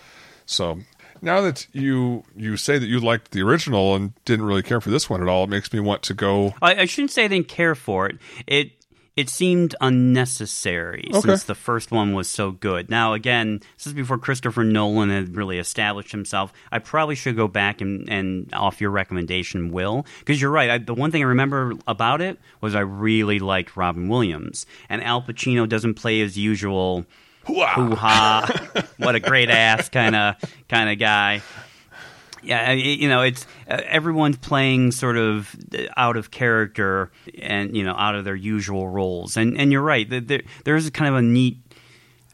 [0.44, 0.80] So
[1.22, 4.90] now that you you say that you liked the original and didn't really care for
[4.90, 6.54] this one at all, it makes me want to go.
[6.60, 8.18] I, I shouldn't say I didn't care for it.
[8.46, 8.72] It
[9.14, 11.20] it seemed unnecessary Okay.
[11.20, 12.88] since the first one was so good.
[12.88, 16.50] Now, again, this is before Christopher Nolan had really established himself.
[16.70, 20.70] I probably should go back and, and off your recommendation, Will, because you're right.
[20.70, 25.02] I, the one thing I remember about it was I really liked Robin Williams, and
[25.02, 27.04] Al Pacino doesn't play his usual
[27.46, 30.36] hoo ha, what a great ass kind of
[30.68, 31.42] kind of guy.
[32.44, 35.54] Yeah, you know, it's uh, everyone's playing sort of
[35.96, 39.36] out of character and you know out of their usual roles.
[39.36, 40.08] And and you're right.
[40.08, 41.58] There, there- there's kind of a neat.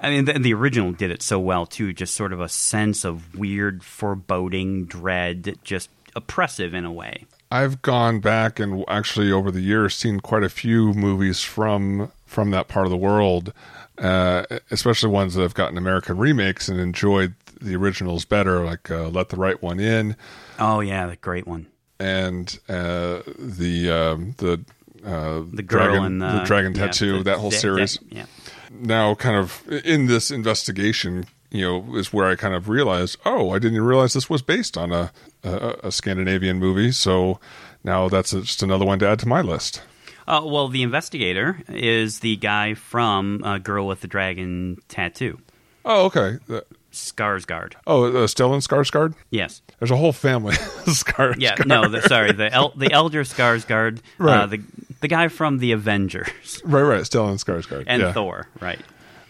[0.01, 1.93] I mean, the, the original did it so well too.
[1.93, 7.27] Just sort of a sense of weird foreboding, dread, just oppressive in a way.
[7.51, 12.51] I've gone back and actually over the years seen quite a few movies from from
[12.53, 13.53] that part of the world,
[13.99, 19.09] uh, especially ones that have gotten American remakes and enjoyed the originals better, like uh,
[19.09, 20.15] Let the Right One In
[20.61, 21.67] Oh yeah, the great one.
[21.99, 24.65] and uh, the um, the
[25.05, 27.99] uh, The girl dragon, and the, the dragon yeah, tattoo, the- that whole the- series.
[28.11, 28.27] yeah.
[28.71, 33.51] now kind of in this investigation you know is where i kind of realized oh
[33.53, 35.11] i didn't even realize this was based on a
[35.43, 37.41] a, a scandinavian movie so
[37.83, 39.81] now that's just another one to add to my list
[40.29, 45.39] Uh, well, the investigator is the guy from uh, Girl with the Dragon Tattoo,
[45.85, 46.61] oh okay Uh,
[46.93, 47.75] Skarsgård.
[47.87, 49.63] oh uh, stellan skarsgård Yes.
[49.79, 50.55] there's a whole family
[50.87, 51.55] Skar- Yeah.
[51.67, 51.89] No.
[51.89, 52.33] The, sorry.
[52.33, 54.01] The el- the elder Skarsgård.
[54.21, 54.61] Uh, the
[55.01, 58.13] the guy from the Avengers right right stellan skarsgård and yeah.
[58.13, 58.49] Thor.
[58.61, 58.81] Right.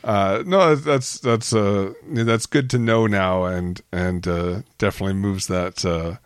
[0.05, 1.93] uh no that's that's uh
[2.27, 6.17] that's good to know now and and uh definitely moves that uh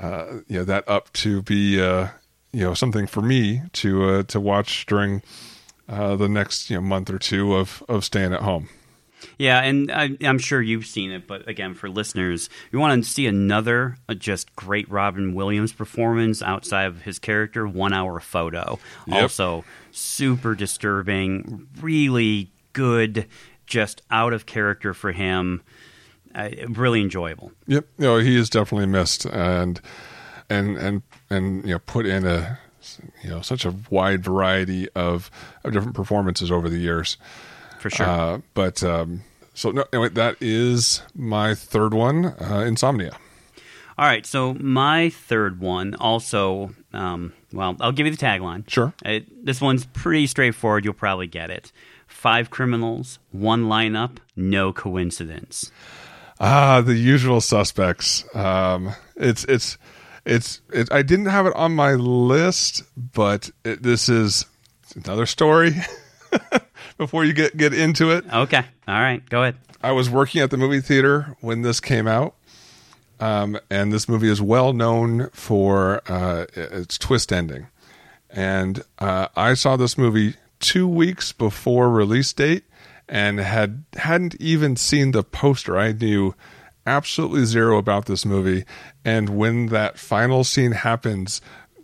[0.00, 2.08] uh you that up to be uh
[2.52, 5.22] you know something for me to uh to watch during
[5.88, 8.68] uh the next you know month or two of of staying at home
[9.38, 13.08] Yeah, and I, I'm sure you've seen it, but again, for listeners, you want to
[13.08, 18.78] see another uh, just great Robin Williams performance outside of his character, one hour photo.
[19.06, 19.22] Yep.
[19.22, 23.26] Also, super disturbing, really good,
[23.66, 25.62] just out of character for him.
[26.34, 27.50] Uh, really enjoyable.
[27.66, 29.80] yep you know he is definitely missed and
[30.48, 32.58] and and and you know put in a
[33.22, 35.30] you know such a wide variety of
[35.64, 37.16] of different performances over the years
[37.78, 38.06] For sure.
[38.06, 39.22] uh but um
[39.54, 43.16] so no anyway that is my third one uh insomnia
[43.98, 48.64] All right, so my third one also, um, well, I'll give you the tagline.
[48.66, 48.94] Sure.
[49.04, 50.86] It, this one's pretty straightforward.
[50.86, 51.70] You'll probably get it.
[52.06, 55.70] Five criminals, one lineup, no coincidence.
[56.40, 58.24] Ah, the usual suspects.
[58.34, 59.76] Um, it's it's
[60.30, 64.46] it's it, I didn't have it on my list, but it, this is
[64.94, 65.74] another story.
[66.98, 69.56] Before you get get into it, Okay, all right, go ahead.
[69.82, 72.34] I was working at the movie theater when this came out,
[73.18, 77.66] um, and this movie is well known for uh, its twist ending.
[78.28, 82.64] And uh, I saw this movie two weeks before release date,
[83.08, 85.76] and had hadn't even seen the poster.
[85.76, 86.34] I knew
[86.86, 88.64] absolutely zero about this movie,
[89.04, 91.40] and when that final scene happens.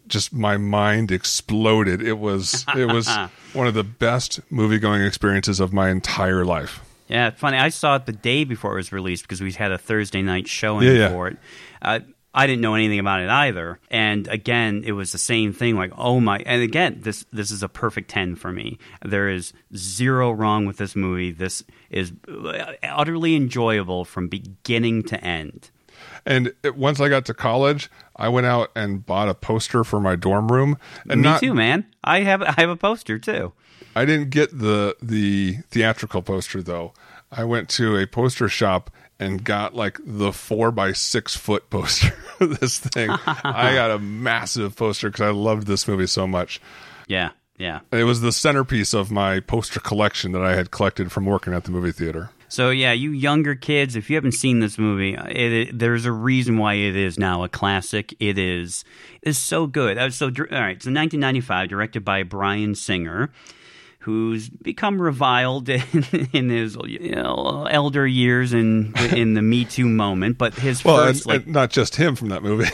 [0.09, 2.01] Just my mind exploded.
[2.01, 3.09] It was it was
[3.55, 6.81] one of the best movie going experiences of my entire life.
[7.09, 7.57] Yeah, funny.
[7.57, 10.47] I saw it the day before it was released because we had a Thursday night
[10.47, 11.09] showing Yeah, yeah.
[11.09, 11.39] for it.
[11.83, 11.99] Uh,
[12.37, 15.75] I didn't know anything about it either, and again, it was the same thing.
[15.75, 16.39] Like, oh my!
[16.45, 18.79] And again, this this is a perfect ten for me.
[19.03, 21.33] There is zero wrong with this movie.
[21.33, 25.71] This is uh, utterly enjoyable from beginning to end.
[26.27, 30.15] And once I got to college, I went out and bought a poster for my
[30.15, 30.77] dorm room.
[31.09, 31.87] And me not, too, man.
[32.05, 33.55] I have I have a poster too.
[33.95, 36.93] I didn't get the the theatrical poster though.
[37.33, 42.13] I went to a poster shop and got like the four by six foot poster
[42.41, 43.11] of this thing.
[43.27, 46.61] I got a massive poster because I loved this movie so much.
[47.07, 47.81] Yeah, yeah.
[47.93, 51.65] It was the centerpiece of my poster collection that I had collected from working at
[51.65, 52.31] the movie theater.
[52.49, 56.13] So yeah, you younger kids, if you haven't seen this movie, it, it- there's a
[56.13, 58.15] reason why it is now a classic.
[58.21, 58.85] It is
[59.23, 59.97] is so good.
[60.15, 63.31] So all right, so 1995, directed by Bryan Singer,
[64.07, 65.83] who's become reviled in,
[66.33, 70.39] in his you know, elder years and in the Me Too moment.
[70.39, 72.71] But his Well, and, first like and not just him from that movie.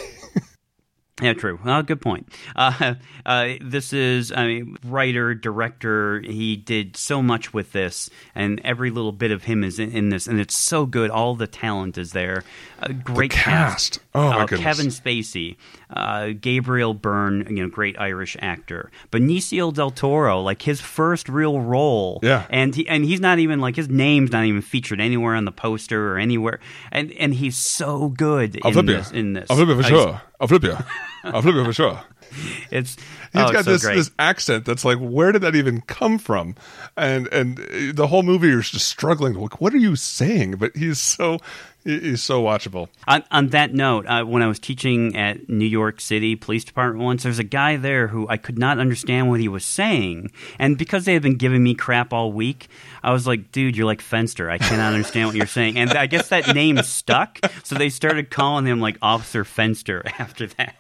[1.23, 1.59] yeah, true.
[1.65, 2.29] Well, good point.
[2.57, 6.21] Uh, uh, this is, I mean, writer, director.
[6.21, 10.09] He did so much with this, and every little bit of him is in, in
[10.09, 11.11] this, and it's so good.
[11.11, 12.45] All the talent is there.
[12.81, 14.01] A great cast.
[14.15, 14.61] Oh, my Uh, goodness.
[14.61, 15.57] Kevin Spacey,
[15.93, 18.91] uh, Gabriel Byrne, you know, great Irish actor.
[19.11, 22.21] Benicio del Toro, like his first real role.
[22.23, 22.47] Yeah.
[22.51, 25.53] and he, and he's not even like his name's not even featured anywhere on the
[25.53, 29.11] poster or anywhere, and and he's so good I'll in this.
[29.11, 30.23] In this, I'll flip you for sure.
[30.41, 30.77] I'll flip you.
[31.25, 32.01] I'm looking for sure.
[32.71, 32.97] It's
[33.33, 33.97] He's oh, got so this great.
[33.97, 36.55] this accent that's like, where did that even come from?
[36.99, 37.57] And and
[37.95, 39.35] the whole movie is just struggling.
[39.35, 40.57] Like, what are you saying?
[40.57, 41.39] But he's so
[41.83, 42.89] he- he's so watchable.
[43.09, 47.03] On, on that note, uh, when I was teaching at New York City Police Department
[47.03, 50.77] once, there's a guy there who I could not understand what he was saying, and
[50.77, 52.69] because they had been giving me crap all week,
[53.03, 54.51] I was like, "Dude, you're like Fenster.
[54.51, 58.31] I cannot understand what you're saying." And I guess that name stuck, so they started
[58.31, 60.77] calling him like Officer Fenster after that.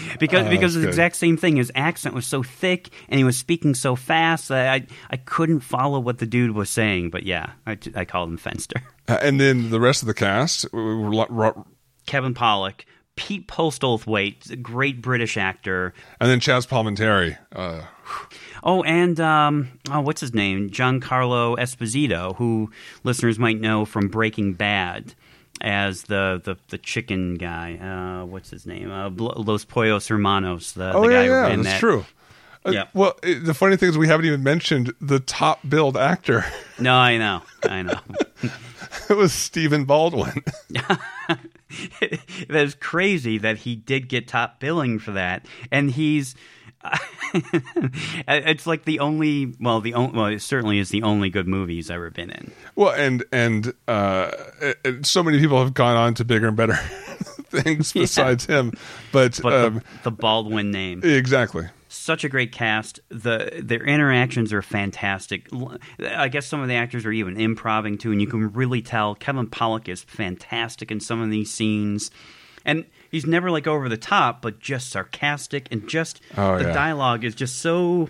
[0.18, 0.88] Because Oh, because the good.
[0.90, 1.56] exact same thing.
[1.56, 5.60] His accent was so thick, and he was speaking so fast that I I couldn't
[5.60, 7.10] follow what the dude was saying.
[7.10, 8.80] But yeah, I, I called him Fenster.
[9.08, 10.80] Uh, and then the rest of the cast, were
[11.12, 11.66] lo- ro-
[12.06, 12.84] Kevin Pollak,
[13.16, 15.92] Pete Postlethwaite, a great British actor.
[16.20, 17.36] and then Chazz Palminteri.
[17.50, 17.82] Uh,
[18.62, 20.70] Oh, and um, oh, what's his name?
[20.70, 22.70] Giancarlo Esposito, who
[23.02, 25.14] listeners might know from Breaking Bad
[25.60, 27.74] as the the, the chicken guy.
[27.76, 28.90] Uh, what's his name?
[28.90, 30.72] Uh, Los Pollos Hermanos.
[30.72, 31.80] The, oh the guy yeah, yeah, in that's that.
[31.80, 32.04] true.
[32.64, 32.84] Uh, Yeah.
[32.94, 36.44] Well, the funny thing is, we haven't even mentioned the top billed actor.
[36.78, 37.98] No, I know, I know.
[39.10, 40.42] it was Stephen Baldwin.
[42.48, 46.34] That's crazy that he did get top billing for that, and he's.
[48.28, 51.76] it's like the only, well, the only, well, it certainly is the only good movie
[51.76, 52.52] he's ever been in.
[52.74, 54.30] well, and and uh,
[54.84, 56.74] and so many people have gone on to bigger and better
[57.52, 58.72] things besides him.
[59.12, 61.68] But, But um, the, the Baldwin name, exactly.
[61.88, 63.00] such a great cast.
[63.08, 65.48] The their interactions are fantastic.
[66.00, 69.14] I guess some of the actors are even improving too, and you can really tell
[69.14, 72.10] Kevin Pollak is fantastic in some of these scenes.
[72.64, 76.72] And he's never like over the top, but just sarcastic and just Oh, the yeah.
[76.72, 78.08] dialogue is just so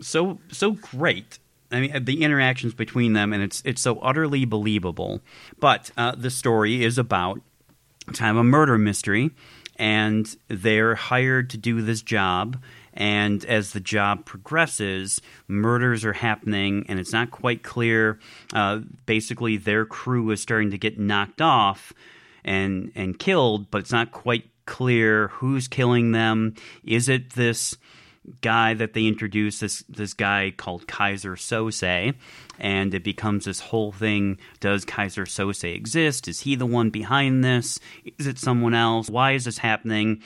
[0.00, 1.38] so so great.
[1.70, 5.20] I mean, the interactions between them, and it's it's so utterly believable.
[5.60, 7.42] But uh, the story is about
[8.14, 9.32] time of a murder mystery,
[9.76, 12.62] and they're hired to do this job.
[12.94, 18.18] And as the job progresses, murders are happening, and it's not quite clear.
[18.52, 21.92] Uh, basically, their crew is starting to get knocked off
[22.48, 26.54] and and killed, but it's not quite clear who's killing them.
[26.84, 27.76] Is it this
[28.40, 32.14] guy that they introduce this this guy called Keyser Söze,
[32.58, 34.38] and it becomes this whole thing.
[34.60, 36.28] Does Keyser Söze exist?
[36.28, 37.78] Is he the one behind this?
[38.18, 39.08] Is it someone else?
[39.08, 40.22] Why is this happening?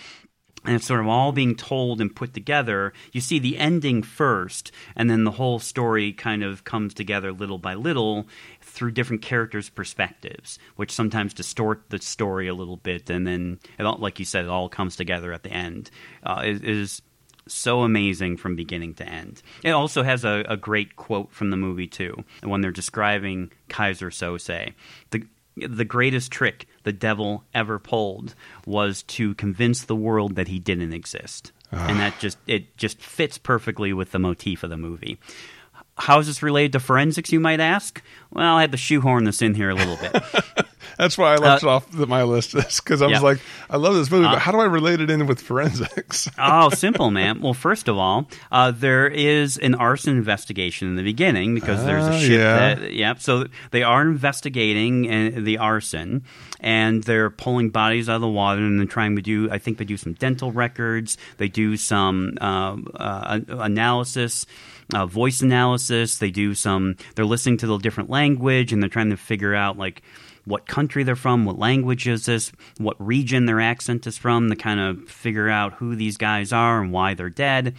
[0.65, 2.93] And it's sort of all being told and put together.
[3.11, 7.59] You see the ending first, and then the whole story kind of comes together little
[7.59, 8.29] by little
[8.73, 13.11] through different characters' perspectives, which sometimes distort the story a little bit.
[13.11, 15.91] And then, it all, like you said, it all comes together at the end.
[16.23, 17.03] Uh, it is
[17.47, 19.43] so amazing from beginning to end.
[19.63, 24.11] It also has a, a great quote from the movie too, when they're describing Keyser
[24.11, 24.73] Söze.
[25.11, 30.59] The the greatest trick the devil ever pulled was to convince the world that he
[30.59, 31.53] didn't exist.
[31.91, 35.19] and that just it just fits perfectly with the motif of the movie.
[36.03, 38.03] How is this related to forensics, you might ask?
[38.31, 40.13] Well, I had to shoehorn this in here a little bit.
[40.99, 43.21] That's why I left Uh, it off the, my list because I was yeah.
[43.21, 43.39] like,
[43.71, 46.29] I love this movie, Uh, but how do I relate it in with forensics?
[46.39, 47.41] oh, simple, man.
[47.41, 52.05] Well, first of all, uh, there is an arson investigation in the beginning because there's
[52.05, 52.75] Ah, a ship yeah.
[52.75, 53.21] that, yep.
[53.21, 56.25] So they are investigating uh, the arson,
[56.61, 59.51] and they're pulling bodies out of the water, and they're trying to do.
[59.51, 61.17] I think they do some dental records.
[61.39, 64.47] They do some uh, uh, analysis.
[64.93, 66.19] Uh, voice analysis.
[66.19, 66.97] They do some.
[67.15, 70.03] They're listening to the different language, and they're trying to figure out like
[70.45, 74.57] what country they're from, what language is this, what region their accent is from, to
[74.57, 77.75] kind of figure out who these guys are and why they're dead.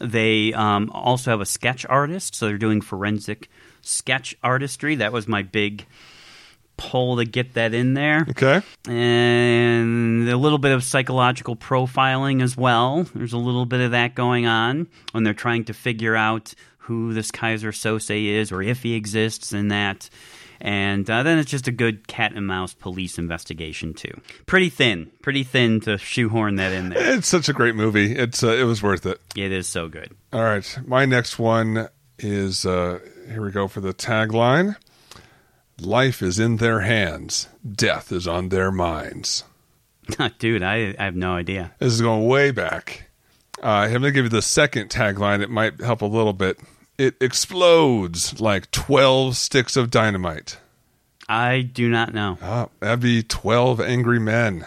[0.00, 3.48] They um, also have a sketch artist, so they're doing forensic
[3.82, 4.96] sketch artistry.
[4.96, 5.86] That was my big
[6.80, 8.26] pull to get that in there.
[8.30, 8.62] Okay.
[8.88, 13.06] And a little bit of psychological profiling as well.
[13.14, 17.12] There's a little bit of that going on when they're trying to figure out who
[17.12, 20.08] this Keyser Söze is or if he exists and that.
[20.62, 24.18] And uh, then it's just a good cat and mouse police investigation too.
[24.46, 27.16] Pretty thin, pretty thin to shoehorn that in there.
[27.16, 28.16] It's such a great movie.
[28.16, 29.20] It's uh, it was worth it.
[29.36, 30.14] It is so good.
[30.32, 34.76] All right, my next one is uh, here we go for the tagline:
[35.80, 39.44] "Life is in their hands, death is on their minds."
[40.38, 41.72] Dude, I, I have no idea.
[41.78, 43.10] This is going way back.
[43.62, 45.42] Uh, I'm going to give you the second tagline.
[45.42, 46.58] It might help a little bit.
[46.96, 50.58] It explodes like 12 sticks of dynamite.
[51.28, 52.38] I do not know.
[52.42, 54.66] Ah, that'd be 12 angry men.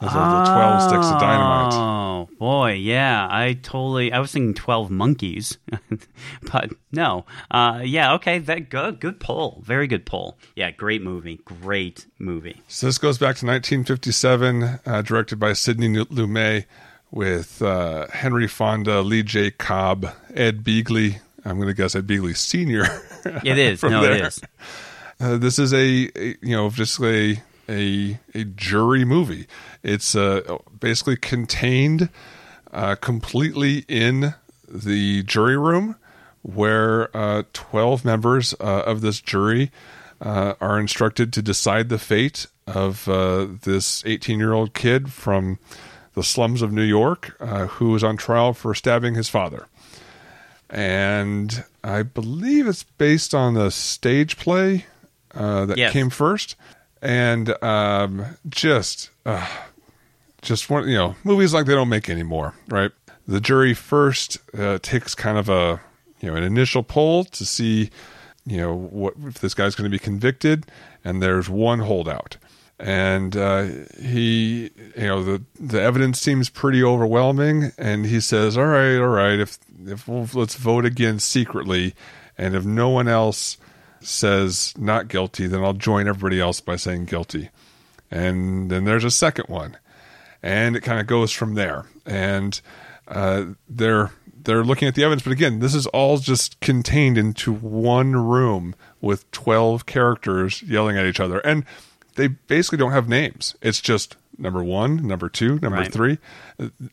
[0.00, 1.74] Those are the 12 sticks of dynamite.
[1.74, 3.26] Oh boy, yeah.
[3.30, 4.12] I totally.
[4.12, 5.58] I was thinking twelve monkeys,
[6.52, 7.24] but no.
[7.50, 8.38] Uh, yeah, okay.
[8.38, 9.00] That good.
[9.00, 9.62] Good pull.
[9.64, 10.38] Very good pull.
[10.54, 11.40] Yeah, great movie.
[11.44, 12.62] Great movie.
[12.68, 16.66] So this goes back to 1957, uh, directed by Sidney Lumet,
[17.10, 19.50] with uh, Henry Fonda, Lee J.
[19.50, 21.20] Cobb, Ed Begley.
[21.44, 22.84] I'm going to guess Ed Begley Senior.
[23.44, 23.82] It is.
[23.82, 24.12] no, there.
[24.12, 24.40] it is.
[25.20, 29.46] Uh, this is a, a, you know just a a a jury movie.
[29.82, 32.08] It's uh, basically contained
[32.72, 34.34] uh, completely in
[34.68, 35.96] the jury room,
[36.42, 39.70] where uh, twelve members uh, of this jury
[40.20, 45.58] uh, are instructed to decide the fate of uh, this eighteen-year-old kid from
[46.14, 47.36] the slums of New York
[47.78, 49.66] who is on trial for stabbing his father.
[50.68, 54.86] And I believe it's based on the stage play
[55.32, 55.92] that yes.
[55.92, 56.56] came first
[57.02, 59.46] and um, just uh,
[60.42, 62.92] just one you know movies like they don't make anymore right?
[63.26, 65.80] The jury first uh, takes kind of a
[66.20, 67.90] you know an initial poll to see
[68.46, 70.66] you know what if this guy's going to be convicted
[71.04, 72.36] and there's one holdout.
[72.80, 73.64] And uh,
[74.00, 79.08] he you know the the evidence seems pretty overwhelming and he says all right all
[79.08, 81.94] right if if we'll, let's vote again secretly
[82.36, 83.58] and if no one else
[84.00, 87.50] says not guilty, then I'll join everybody else by saying guilty.
[88.10, 89.76] And then there's a second one.
[90.42, 91.86] And it kind of goes from there.
[92.06, 92.60] And
[93.06, 97.52] uh, they're they're looking at the evidence, but again, this is all just contained into
[97.52, 101.38] one room with twelve characters yelling at each other.
[101.40, 101.64] And
[102.14, 103.56] they basically don't have names.
[103.60, 105.92] It's just number one, number two, number right.
[105.92, 106.18] three,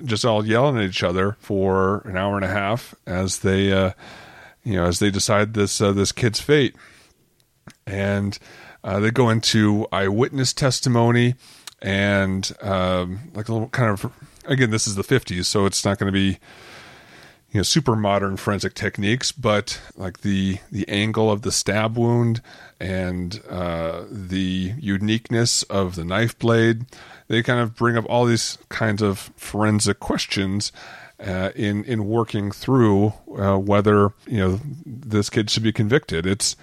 [0.03, 3.91] just all yelling at each other for an hour and a half as they, uh,
[4.63, 6.75] you know, as they decide this uh, this kid's fate
[7.85, 8.37] and
[8.83, 11.35] uh, they go into eyewitness testimony
[11.81, 14.11] and um, like a little kind of
[14.45, 16.39] again this is the 50s so it's not going to be
[17.51, 22.41] you know super modern forensic techniques but like the the angle of the stab wound
[22.79, 26.85] and uh, the uniqueness of the knife blade
[27.27, 30.71] they kind of bring up all these kinds of forensic questions
[31.19, 36.25] uh, in in working through uh, whether you know this kid should be convicted.
[36.25, 36.55] It's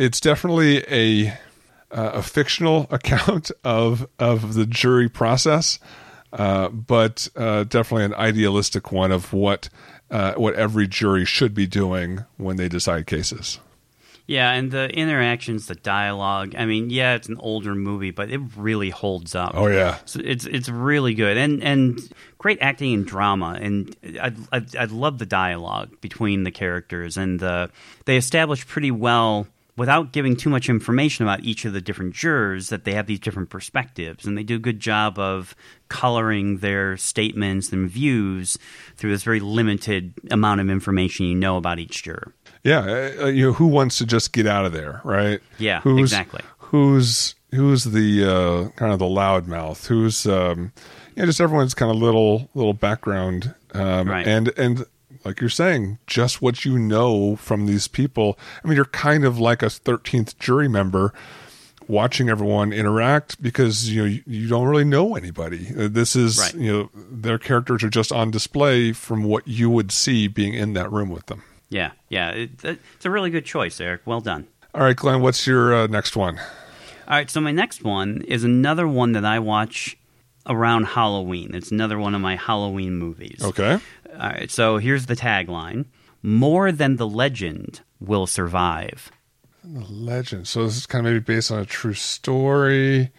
[0.00, 1.28] it's definitely a
[1.92, 5.78] uh, a fictional account of of the jury process,
[6.32, 9.68] uh, but uh, definitely an idealistic one of what
[10.10, 13.60] uh, what every jury should be doing when they decide cases.
[14.26, 16.54] Yeah, and the interactions, the dialogue.
[16.56, 19.52] I mean, yeah, it's an older movie, but it really holds up.
[19.54, 21.98] Oh yeah, so it's it's really good, and and
[22.38, 27.40] great acting and drama, and I I, I love the dialogue between the characters, and
[27.40, 27.70] the
[28.04, 32.68] they establish pretty well without giving too much information about each of the different jurors
[32.68, 35.54] that they have these different perspectives and they do a good job of
[35.88, 38.58] coloring their statements and views
[38.96, 42.34] through this very limited amount of information you know about each juror.
[42.62, 45.40] Yeah uh, you know who wants to just get out of there right?
[45.58, 46.42] Yeah who's, exactly.
[46.58, 49.86] who's who's the uh, kind of the loudmouth?
[49.86, 50.72] Who's um
[51.16, 54.26] you know, just everyone's kind of little little background um, right.
[54.26, 54.84] and and
[55.24, 58.38] like you're saying, just what you know from these people.
[58.64, 61.12] I mean, you're kind of like a 13th jury member
[61.90, 65.68] watching everyone interact because you know you, you don't really know anybody.
[65.76, 66.54] Uh, this is right.
[66.54, 70.72] you know their characters are just on display from what you would see being in
[70.74, 71.42] that room with them.
[71.68, 74.02] Yeah, yeah, it, it's a really good choice, Eric.
[74.04, 74.46] Well done.
[74.74, 76.38] All right, Glenn, what's your uh, next one?
[76.38, 79.96] All right, so my next one is another one that I watch
[80.46, 81.54] around Halloween.
[81.54, 83.40] It's another one of my Halloween movies.
[83.42, 83.78] Okay.
[84.12, 85.86] All right, so here's the tagline
[86.22, 89.10] More than the legend will survive.
[89.62, 90.48] The legend.
[90.48, 93.10] So this is kind of maybe based on a true story,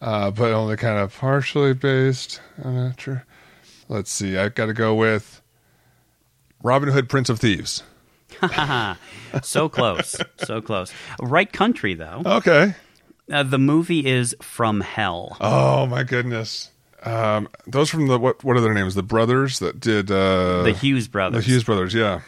[0.00, 2.40] uh, but only kind of partially based.
[2.62, 3.24] I'm not sure.
[3.88, 4.36] Let's see.
[4.36, 5.40] I've got to go with
[6.62, 7.82] Robin Hood, Prince of Thieves.
[9.42, 10.16] so close.
[10.38, 10.92] So close.
[11.20, 12.22] Right country, though.
[12.24, 12.74] Okay.
[13.30, 15.36] Uh, the movie is From Hell.
[15.40, 16.71] Oh, my goodness.
[17.04, 18.42] Um, those from the what?
[18.44, 18.94] What are their names?
[18.94, 21.44] The brothers that did uh, the Hughes brothers.
[21.44, 22.20] The Hughes brothers, yeah.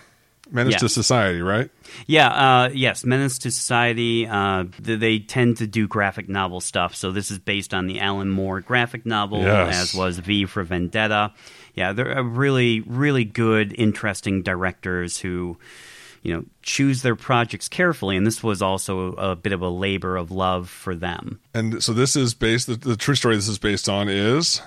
[0.50, 0.78] Menace yeah.
[0.78, 1.70] to Society, right?
[2.06, 4.26] Yeah, uh, yes, Menace to Society.
[4.26, 8.30] Uh, they tend to do graphic novel stuff, so this is based on the Alan
[8.30, 9.74] Moore graphic novel, yes.
[9.74, 11.32] as was V for Vendetta.
[11.74, 15.56] Yeah, they're really, really good, interesting directors who
[16.24, 20.16] you know choose their projects carefully and this was also a bit of a labor
[20.16, 21.38] of love for them.
[21.52, 24.60] And so this is based the, the true story this is based on is?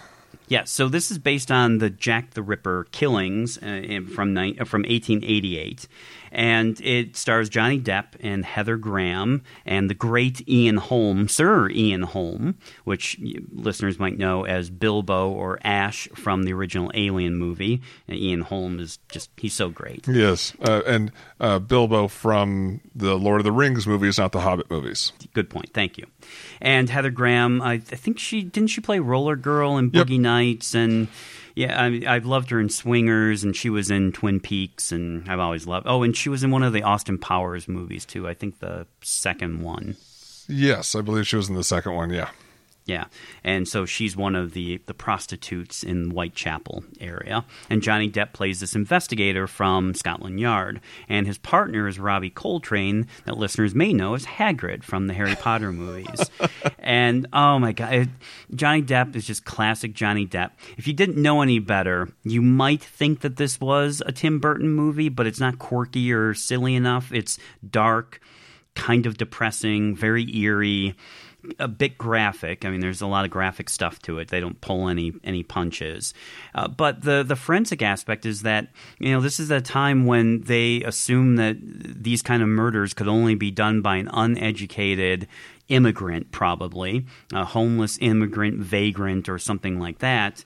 [0.50, 5.88] Yeah, so this is based on the Jack the Ripper killings uh, from from 1888,
[6.32, 12.04] and it stars Johnny Depp and Heather Graham and the great Ian Holm, Sir Ian
[12.04, 13.20] Holm, which
[13.52, 17.82] listeners might know as Bilbo or Ash from the original Alien movie.
[18.08, 20.08] And Ian Holm is just, he's so great.
[20.08, 20.54] Yes.
[20.62, 25.14] Uh, and uh, Bilbo from the Lord of the Rings movies, not the Hobbit movies.
[25.34, 25.74] Good point.
[25.74, 26.06] Thank you.
[26.62, 30.22] And Heather Graham, I, I think she, didn't she play Roller Girl in Boogie yep.
[30.22, 30.76] Nights?
[30.76, 31.08] And
[31.58, 35.40] yeah, I I've loved her in Swingers, and she was in Twin Peaks, and I've
[35.40, 35.88] always loved.
[35.90, 38.28] Oh, and she was in one of the Austin Powers movies too.
[38.28, 39.98] I think the second one.
[40.48, 42.12] Yes, I believe she was in the second one.
[42.12, 42.30] Yeah.
[42.88, 43.08] Yeah,
[43.44, 48.62] and so she's one of the the prostitutes in Whitechapel area, and Johnny Depp plays
[48.62, 50.80] this investigator from Scotland Yard,
[51.10, 55.36] and his partner is Robbie Coltrane, that listeners may know as Hagrid from the Harry
[55.36, 56.32] Potter movies.
[56.80, 58.10] and oh my god,
[58.56, 60.52] Johnny Depp is just classic Johnny Depp.
[60.78, 64.70] If you didn't know any better, you might think that this was a Tim Burton
[64.70, 67.12] movie, but it's not quirky or silly enough.
[67.12, 67.38] It's
[67.70, 68.22] dark,
[68.76, 70.96] kind of depressing, very eerie
[71.60, 72.66] a bit graphic.
[72.66, 74.30] I mean, there's a lot of graphic stuff to it.
[74.30, 76.14] They don't pull any any punches.
[76.56, 78.70] Uh, but the the forensic aspect is that
[79.00, 83.08] you know this is a time when they assume that these kind of murders could
[83.08, 85.28] only be done by an uneducated
[85.68, 90.46] immigrant, probably a homeless immigrant, vagrant, or something like that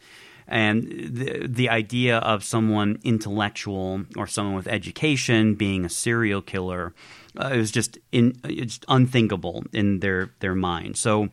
[0.51, 6.93] and the, the idea of someone intellectual or someone with education being a serial killer
[7.37, 10.97] uh, was just in it's unthinkable in their their mind.
[10.97, 11.29] So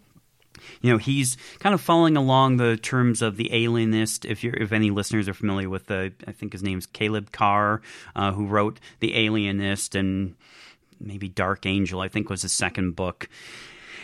[0.80, 4.72] you know he's kind of following along the terms of the alienist if you if
[4.72, 7.80] any listeners are familiar with the i think his name's caleb carr
[8.16, 10.34] uh, who wrote the alienist and
[11.00, 13.28] maybe dark angel i think was his second book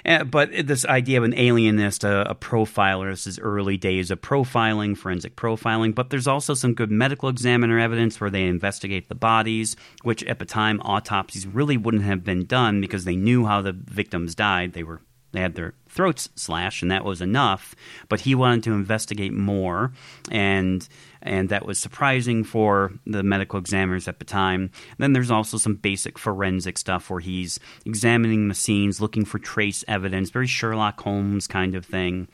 [0.04, 4.20] Eh, but this idea of an alienist, a, a, profiler, this is early days of
[4.20, 9.14] profiling, forensic profiling, but there's also some good medical examiner evidence where they investigate the
[9.14, 13.62] bodies, which at the time autopsies really wouldn't have been done because they knew how
[13.62, 14.74] the victims died.
[14.74, 15.00] They were
[15.32, 17.74] they had their throats slashed, and that was enough.
[18.08, 19.92] But he wanted to investigate more,
[20.30, 20.86] and
[21.22, 24.70] and that was surprising for the medical examiners at the time.
[24.98, 29.84] then there's also some basic forensic stuff where he's examining the scenes, looking for trace
[29.88, 32.28] evidence, very Sherlock Holmes kind of thing,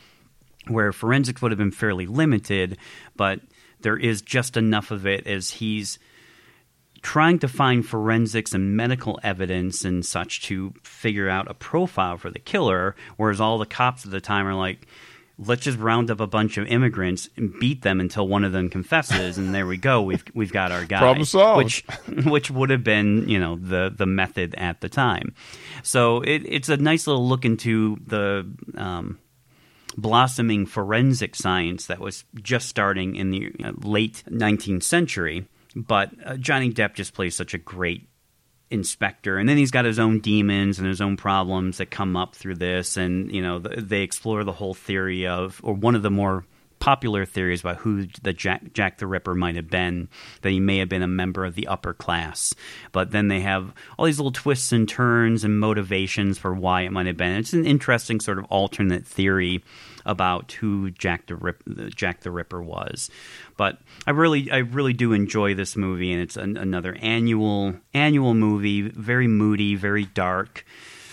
[0.67, 2.79] where forensics would have been fairly limited,
[3.17, 3.41] but
[3.83, 5.99] there is just enough of it as he's
[7.03, 12.31] trying to find forensics and medical evidence and such to figure out a profile for
[12.31, 14.87] the killer, whereas all the cops at the time are like,
[15.39, 18.69] let's just round up a bunch of immigrants and beat them until one of them
[18.69, 20.03] confesses, and there we go.
[20.03, 20.99] We've we've got our guy.
[20.99, 21.57] Problem solved.
[21.57, 21.85] Which
[22.27, 25.35] which would have been you know the the method at the time.
[25.83, 28.47] So it, it's a nice little look into the.
[28.77, 29.19] Um,
[29.97, 36.37] blossoming forensic science that was just starting in the uh, late 19th century but uh,
[36.37, 38.09] Johnny Depp just plays such a great
[38.71, 42.37] inspector and then he's got his own demons and his own problems that come up
[42.37, 46.11] through this and you know they explore the whole theory of or one of the
[46.11, 46.45] more
[46.81, 50.09] popular theories about who the Jack, Jack the Ripper might have been,
[50.41, 52.53] that he may have been a member of the upper class.
[52.91, 56.91] But then they have all these little twists and turns and motivations for why it
[56.91, 57.37] might have been.
[57.37, 59.63] It's an interesting sort of alternate theory
[60.05, 61.63] about who Jack the Rip,
[61.95, 63.11] Jack the Ripper was.
[63.57, 68.35] But I really I really do enjoy this movie, and it's an, another annual annual
[68.35, 70.65] movie, very moody, very dark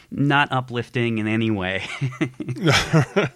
[0.09, 1.83] not uplifting in any way.
[2.21, 3.27] uh,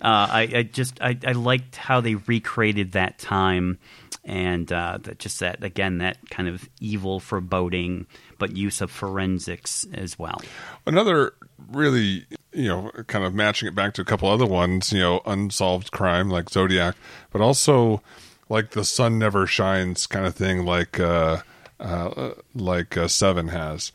[0.00, 3.78] I, I, just I, I, liked how they recreated that time,
[4.24, 8.06] and uh, that just that again that kind of evil foreboding,
[8.38, 10.40] but use of forensics as well.
[10.86, 11.34] Another
[11.70, 15.20] really you know kind of matching it back to a couple other ones, you know,
[15.26, 16.96] unsolved crime like Zodiac,
[17.30, 18.02] but also
[18.48, 21.38] like the sun never shines kind of thing, like uh,
[21.80, 23.92] uh like uh, Seven has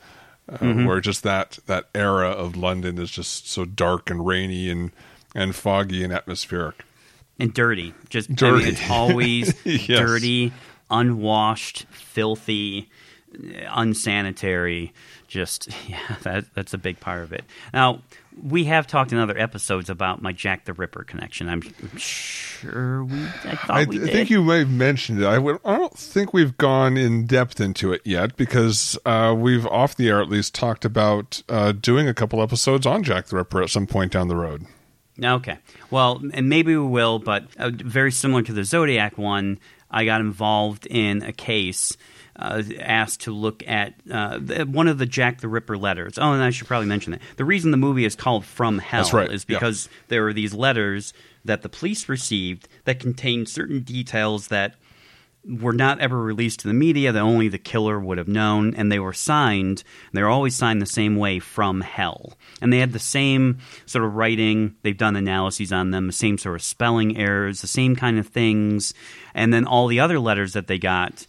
[0.50, 0.86] uh, mm-hmm.
[0.86, 4.92] where just that that era of London is just so dark and rainy and
[5.36, 6.84] and foggy and atmospheric
[7.40, 7.94] and dirty.
[8.10, 8.56] Just dirty.
[8.56, 9.88] I mean, it's always yes.
[9.88, 10.52] dirty,
[10.90, 12.90] unwashed, filthy,
[13.70, 14.94] unsanitary.
[15.28, 17.44] Just yeah, that that's a big part of it.
[17.74, 18.02] Now
[18.44, 21.50] we have talked in other episodes about my Jack the Ripper connection.
[21.50, 21.62] I'm
[21.98, 23.24] sure we.
[23.24, 25.26] I thought I, we I think you may have mentioned it.
[25.26, 29.66] I, would, I don't think we've gone in depth into it yet because uh, we've
[29.68, 33.36] off the air at least talked about uh, doing a couple episodes on Jack the
[33.38, 34.66] Ripper at some point down the road.
[35.22, 35.58] Okay.
[35.90, 39.60] Well, and maybe we will, but uh, very similar to the Zodiac one,
[39.90, 41.98] I got involved in a case
[42.40, 46.18] uh, asked to look at uh, one of the Jack the Ripper letters.
[46.18, 47.22] Oh, and I should probably mention that.
[47.38, 49.32] The reason the movie is called From Hell right.
[49.32, 49.98] is because yeah.
[50.10, 51.14] there are these letters
[51.46, 54.76] that the police received that contained certain details that
[55.48, 58.92] were not ever released to the media that only the killer would have known and
[58.92, 59.82] they were signed
[60.12, 64.04] they were always signed the same way from hell and they had the same sort
[64.04, 67.96] of writing they've done analyses on them the same sort of spelling errors the same
[67.96, 68.94] kind of things
[69.34, 71.26] and then all the other letters that they got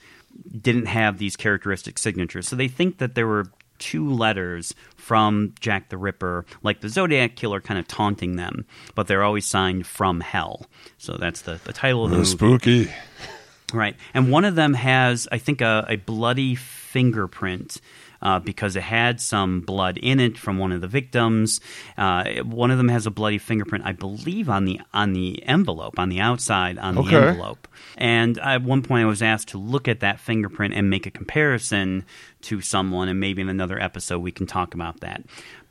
[0.61, 3.47] didn't have these characteristic signatures so they think that there were
[3.79, 9.07] two letters from Jack the Ripper, like the Zodiac Killer, kind of taunting them, but
[9.07, 10.67] they're always signed from hell.
[10.99, 12.29] So that's the, the title of the movie.
[12.29, 12.91] Spooky.
[13.73, 13.97] Right.
[14.15, 17.81] And one of them has, I think, a, a bloody fingerprint.
[18.21, 21.61] Uh, because it had some blood in it from one of the victims.
[21.97, 25.99] Uh, one of them has a bloody fingerprint, I believe, on the on the envelope,
[26.01, 27.11] on the outside on Okay.
[27.11, 27.69] the envelope.
[27.97, 31.13] And at one point, I was asked to look at that fingerprint and make a
[31.13, 32.05] comparison
[32.43, 35.23] to someone, and maybe in another episode we can talk about that.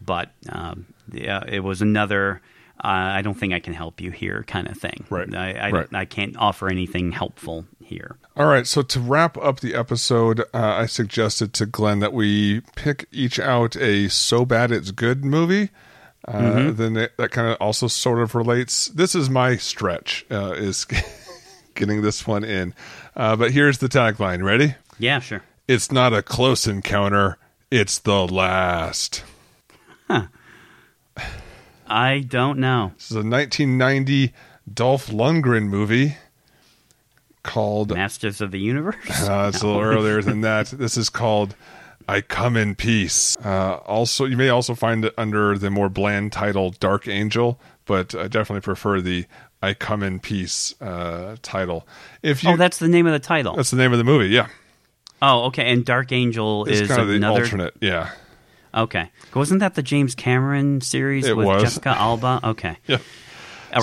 [0.05, 2.41] But um, yeah, it was another.
[2.79, 2.87] Uh,
[3.17, 5.03] I don't think I can help you here, kind of thing.
[5.09, 5.33] Right.
[5.35, 5.87] I, I, Right.
[5.93, 8.17] I can't offer anything helpful here.
[8.35, 12.61] All right, so to wrap up the episode, uh, I suggested to Glenn that we
[12.75, 15.69] pick each out a so bad it's good movie.
[16.27, 18.87] Uh, Then that, that kind of also sort of relates.
[18.87, 20.85] This is my stretch, uh, is
[21.75, 22.73] getting this one in.
[23.15, 24.43] Uh, but here's the tagline.
[24.43, 24.75] Ready?
[24.99, 25.41] Yeah, sure.
[25.67, 27.37] It's not a close encounter.
[27.71, 29.23] It's the last.
[31.89, 32.91] I don't know.
[32.97, 34.33] This is a 1990
[34.71, 36.17] Dolph Lundgren movie
[37.47, 38.95] called Masters of the Universe?
[39.27, 40.67] Uh, it's a little earlier than that.
[40.77, 41.55] This is called
[42.07, 43.35] I Come in Peace.
[43.43, 48.13] Uh, also, you may also find it under the more bland title Dark Angel, but
[48.13, 49.25] I definitely prefer the
[49.61, 51.87] I Come in Peace uh, title.
[52.21, 53.55] If you, oh, that's the name of the title.
[53.55, 54.27] that's the name of the movie.
[54.29, 54.47] Yeah,
[55.21, 55.71] Oh, okay.
[55.71, 57.41] And Dark Angel it's is kind of the another.
[57.41, 57.73] alternate.
[57.81, 58.11] Yeah,
[58.73, 59.09] Okay.
[59.33, 61.63] Wasn't that the James Cameron series It with was.
[61.63, 62.39] Jessica Alba?
[62.43, 62.77] Okay.
[62.87, 62.99] yeah.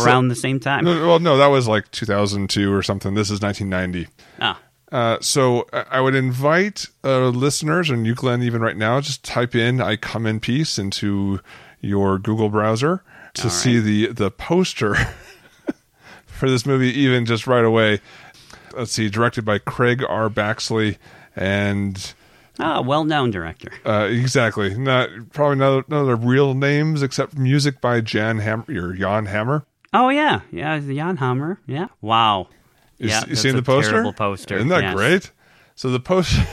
[0.02, 0.84] Around the same time?
[0.84, 3.14] No, well, no, that was like 2002 or something.
[3.14, 4.10] This is 1990.
[4.40, 4.60] Ah.
[4.92, 9.54] Uh, so I would invite uh, listeners, and you, Glenn, even right now, just type
[9.56, 11.40] in "I come in peace" into
[11.80, 13.02] your Google browser
[13.34, 14.94] to All see the the poster
[16.26, 16.92] for this movie.
[16.92, 18.00] Even just right away,
[18.76, 20.28] let's see, directed by Craig R.
[20.30, 20.98] Baxley,
[21.34, 22.14] and
[22.60, 23.72] Ah, well known director.
[23.84, 28.38] uh, exactly not probably none of, none of the real names except music by Jan
[28.38, 29.64] Hammer or Jan Hammer.
[29.94, 30.40] Oh, yeah.
[30.50, 31.60] Yeah, the Jan Hammer.
[31.66, 31.86] Yeah.
[32.00, 32.48] Wow.
[32.98, 34.12] You, yeah, you that's seen a the poster?
[34.12, 34.56] poster.
[34.56, 34.94] Isn't that yes.
[34.94, 35.30] great?
[35.74, 36.46] So the poster.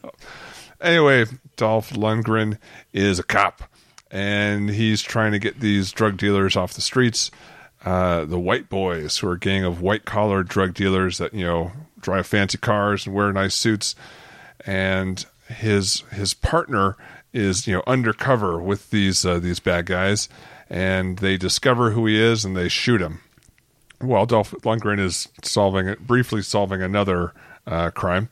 [0.80, 2.58] anyway, Dolph Lundgren
[2.92, 3.62] is a cop,
[4.10, 7.30] and he's trying to get these drug dealers off the streets.
[7.84, 11.44] Uh, the White Boys, who are a gang of white collar drug dealers that you
[11.44, 13.94] know drive fancy cars and wear nice suits,
[14.66, 16.96] and his his partner
[17.32, 20.28] is you know undercover with these uh, these bad guys,
[20.70, 23.20] and they discover who he is and they shoot him.
[24.00, 27.32] Well, Dolph Lundgren is solving it briefly solving another
[27.66, 28.28] uh, crime,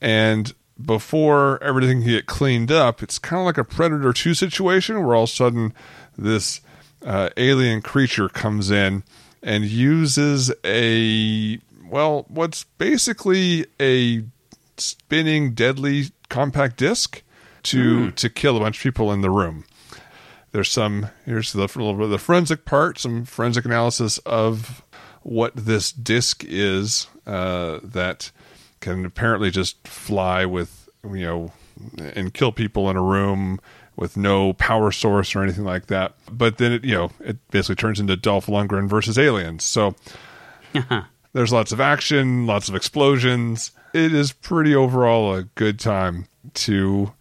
[0.00, 0.52] and
[0.84, 5.14] before everything can get cleaned up, it's kind of like a Predator Two situation where
[5.14, 5.74] all of a sudden
[6.16, 6.60] this
[7.04, 9.02] uh, alien creature comes in
[9.42, 11.58] and uses a
[11.90, 14.24] well, what's basically a
[14.78, 17.22] spinning deadly compact disc
[17.64, 19.64] to to kill a bunch of people in the room
[20.52, 24.82] there's some here's the little bit of the forensic part some forensic analysis of
[25.22, 28.30] what this disc is uh, that
[28.80, 31.52] can apparently just fly with you know
[32.14, 33.60] and kill people in a room
[33.96, 36.14] with no power source or anything like that.
[36.30, 39.64] But then it you know it basically turns into Dolph Lundgren versus aliens.
[39.64, 39.94] So
[41.32, 43.72] there's lots of action lots of explosions.
[43.94, 47.12] It is pretty overall a good time to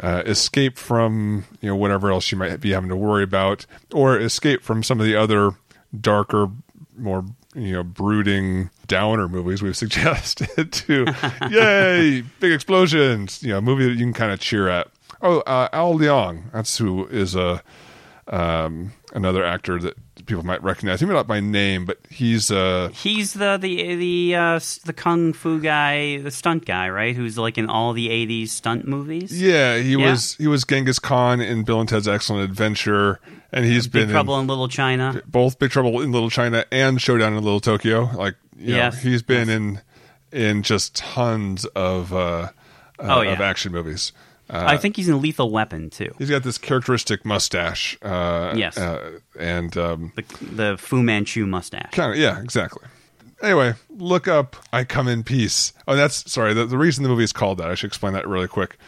[0.00, 4.18] uh, escape from you know whatever else you might be having to worry about, or
[4.18, 5.52] escape from some of the other
[5.98, 6.48] darker,
[6.96, 7.24] more
[7.54, 10.72] you know brooding downer movies we've suggested.
[10.72, 11.06] to
[11.50, 13.42] yay, big explosions!
[13.42, 14.88] You know, a movie that you can kind of cheer at.
[15.20, 17.62] Oh, uh, Al Leong, that's who is a
[18.28, 19.96] um, another actor that
[20.28, 21.02] people might recognize.
[21.02, 25.58] Maybe not by name, but he's uh, He's the the the uh, the kung fu
[25.60, 27.16] guy, the stunt guy, right?
[27.16, 29.40] Who's like in all the '80s stunt movies.
[29.42, 30.10] yeah, he Yeah.
[30.12, 33.18] was he was Genghis Khan in Bill and Ted's Excellent Adventure,
[33.50, 35.20] and he's Big been Trouble in, in Little China.
[35.26, 38.10] both Big Trouble in Little China and Showdown in Little Tokyo.
[38.14, 38.94] Like, you Yes.
[39.04, 39.80] know, he's been in
[40.30, 42.50] in just tons of uh, uh,
[43.00, 43.32] Oh, yeah.
[43.32, 44.12] of action movies.
[44.50, 46.14] Uh, I think he's in Lethal Weapon too.
[46.18, 47.98] he's got this characteristic mustache.
[48.02, 48.78] Uh, Yes.
[48.78, 51.90] uh, and um, The the Fu Manchu mustache.
[51.92, 52.86] kind of yeah, exactly.
[53.42, 56.54] Anyway, look up "I Come in Peace." Oh, that's sorry.
[56.54, 58.78] The, the reason the movie is called that, I should explain that really quick.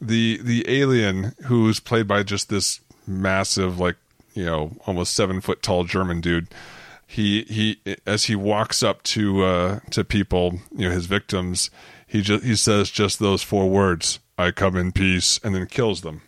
[0.00, 3.96] The the alien who's played by just this massive, like
[4.34, 6.48] you know, almost seven foot tall German dude.
[7.06, 11.70] he he as he walks up to uh, to people, you know, his victims,
[12.06, 16.00] he just he says just those four words, "I come in peace," and then kills
[16.00, 16.22] them.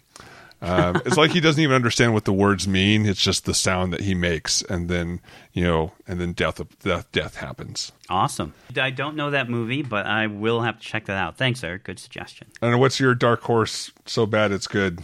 [0.63, 3.05] Um, it's like he doesn't even understand what the words mean.
[3.05, 5.21] It's just the sound that he makes, and then
[5.53, 7.91] you know, and then death death death happens.
[8.09, 8.55] Awesome.
[8.77, 11.37] I don't know that movie, but I will have to check that out.
[11.37, 11.83] Thanks, Eric.
[11.83, 12.47] Good suggestion.
[12.61, 13.91] And what's your dark horse?
[14.07, 15.01] So bad it's good.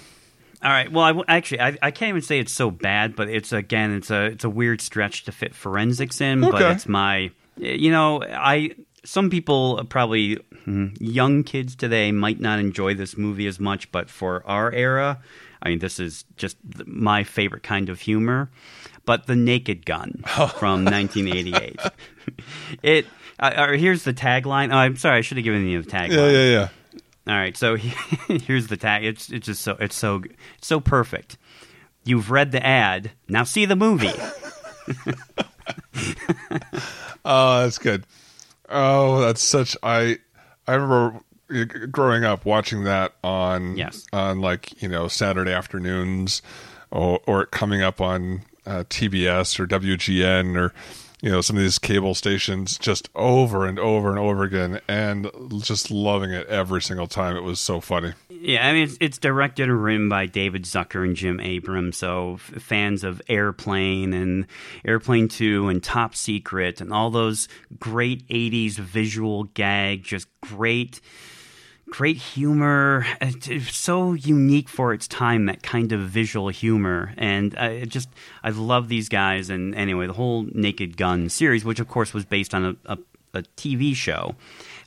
[0.62, 0.90] All right.
[0.90, 3.92] Well, I w- actually, I, I can't even say it's so bad, but it's again,
[3.94, 6.40] it's a it's a weird stretch to fit forensics in.
[6.40, 8.76] But it's my, you know, I
[9.09, 10.34] some people probably
[10.64, 15.18] hmm, young kids today might not enjoy this movie as much, but for our era,
[15.62, 18.50] I mean, this is just my favorite kind of humor.
[19.06, 20.22] But the Naked Gun
[20.59, 21.80] from 1988.
[22.82, 23.06] it.
[23.40, 24.72] Uh, here's the tagline.
[24.72, 26.11] Oh, I'm sorry, I should have given you the tagline.
[26.11, 26.68] Yeah, yeah, yeah.
[27.32, 27.76] All right, so
[28.28, 29.04] here's the tag.
[29.04, 30.22] It's it's just so it's so
[30.56, 31.38] it's so perfect.
[32.04, 33.12] You've read the ad.
[33.28, 34.12] Now see the movie.
[37.24, 38.04] Oh, that's good.
[38.69, 39.77] Oh, that's such.
[39.83, 40.19] I
[40.66, 41.21] I remember
[41.91, 44.07] growing up watching that on Yes.
[44.12, 46.43] on like you know Saturday afternoons,
[46.91, 50.75] or or coming up on uh, TBS or WGN or
[51.21, 55.31] you know some of these cable stations just over and over and over again, and
[55.61, 57.37] just loving it every single time.
[57.37, 58.12] It was so funny.
[58.31, 61.97] Yeah, I mean it's, it's directed and written by David Zucker and Jim Abrahams.
[61.97, 64.47] So f- fans of Airplane and
[64.85, 67.49] Airplane Two and Top Secret and all those
[67.79, 71.01] great '80s visual gag, just great.
[71.91, 73.07] Great humor,
[73.70, 75.47] so unique for its time.
[75.47, 78.09] That kind of visual humor, and I just
[78.43, 79.51] I love these guys.
[79.51, 82.99] And anyway, the whole Naked Gun series, which of course was based on a, a,
[83.34, 84.36] a TV show,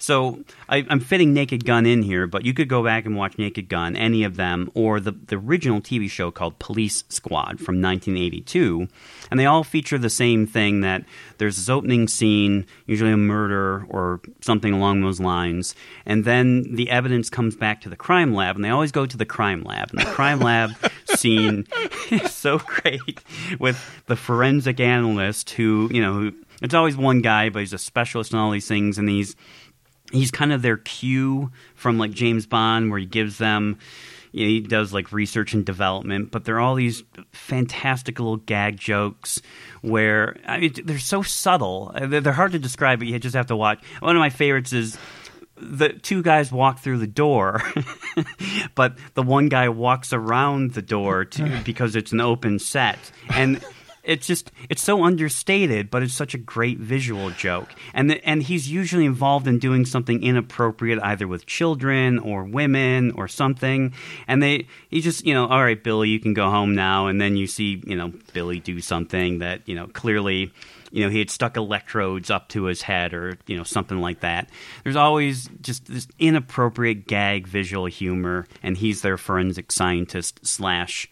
[0.01, 3.37] so I, I'm fitting Naked Gun in here, but you could go back and watch
[3.37, 7.79] Naked Gun, any of them, or the, the original TV show called Police Squad from
[7.79, 8.87] 1982.
[9.31, 11.05] And they all feature the same thing that
[11.37, 15.73] there's this opening scene, usually a murder or something along those lines,
[16.05, 19.17] and then the evidence comes back to the crime lab, and they always go to
[19.17, 19.89] the crime lab.
[19.91, 20.71] And the crime lab
[21.15, 21.65] scene
[22.11, 23.23] is so great
[23.57, 27.77] with the forensic analyst who, you know, who, it's always one guy, but he's a
[27.77, 29.35] specialist in all these things, and he's
[30.11, 33.79] he's kind of their cue from like James Bond, where he gives them,
[34.31, 38.77] you know, he does like research and development, but they're all these fantastic little gag
[38.77, 39.41] jokes
[39.81, 41.91] where I mean, they're so subtle.
[41.93, 43.83] They're, they're hard to describe, but you just have to watch.
[43.99, 44.97] One of my favorites is
[45.57, 47.61] the two guys walk through the door,
[48.75, 52.99] but the one guy walks around the door to, because it's an open set.
[53.29, 53.63] And
[54.03, 57.69] it's just it's so understated, but it's such a great visual joke.
[57.93, 63.11] And the, and he's usually involved in doing something inappropriate, either with children or women
[63.11, 63.93] or something.
[64.27, 67.07] And they he just you know, all right, Billy, you can go home now.
[67.07, 70.51] And then you see you know Billy do something that you know clearly
[70.91, 74.19] you know he had stuck electrodes up to his head or you know something like
[74.19, 74.49] that
[74.83, 81.09] there's always just this inappropriate gag visual humor and he's their forensic scientist slash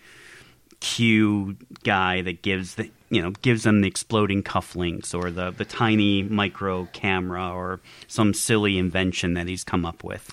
[0.80, 5.66] Q guy that gives the you know gives them the exploding cufflinks or the the
[5.66, 10.32] tiny micro camera or some silly invention that he's come up with.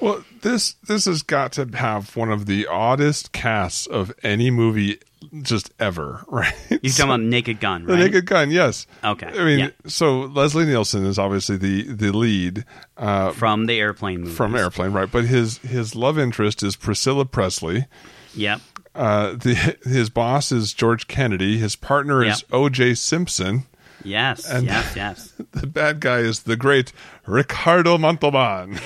[0.00, 4.98] Well, this this has got to have one of the oddest casts of any movie
[5.42, 6.54] just ever, right?
[6.70, 8.04] You're talking about Naked Gun, The right?
[8.04, 8.86] Naked Gun, yes.
[9.02, 9.70] Okay, I mean, yeah.
[9.86, 12.64] so Leslie Nielsen is obviously the the lead
[12.96, 14.32] uh, from the airplane movie.
[14.34, 15.10] from Airplane, right?
[15.10, 17.86] But his his love interest is Priscilla Presley.
[18.34, 18.60] Yep.
[18.94, 21.58] Uh, the his boss is George Kennedy.
[21.58, 22.94] His partner is O.J.
[22.94, 23.64] Simpson.
[24.04, 24.48] Yes.
[24.48, 24.92] And- yes.
[24.96, 25.32] Yes.
[25.52, 26.92] The bad guy is the great
[27.26, 28.78] Ricardo Montalban.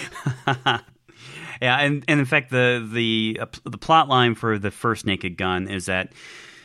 [1.61, 5.37] Yeah, and, and in fact, the the uh, the plot line for the first Naked
[5.37, 6.13] Gun is that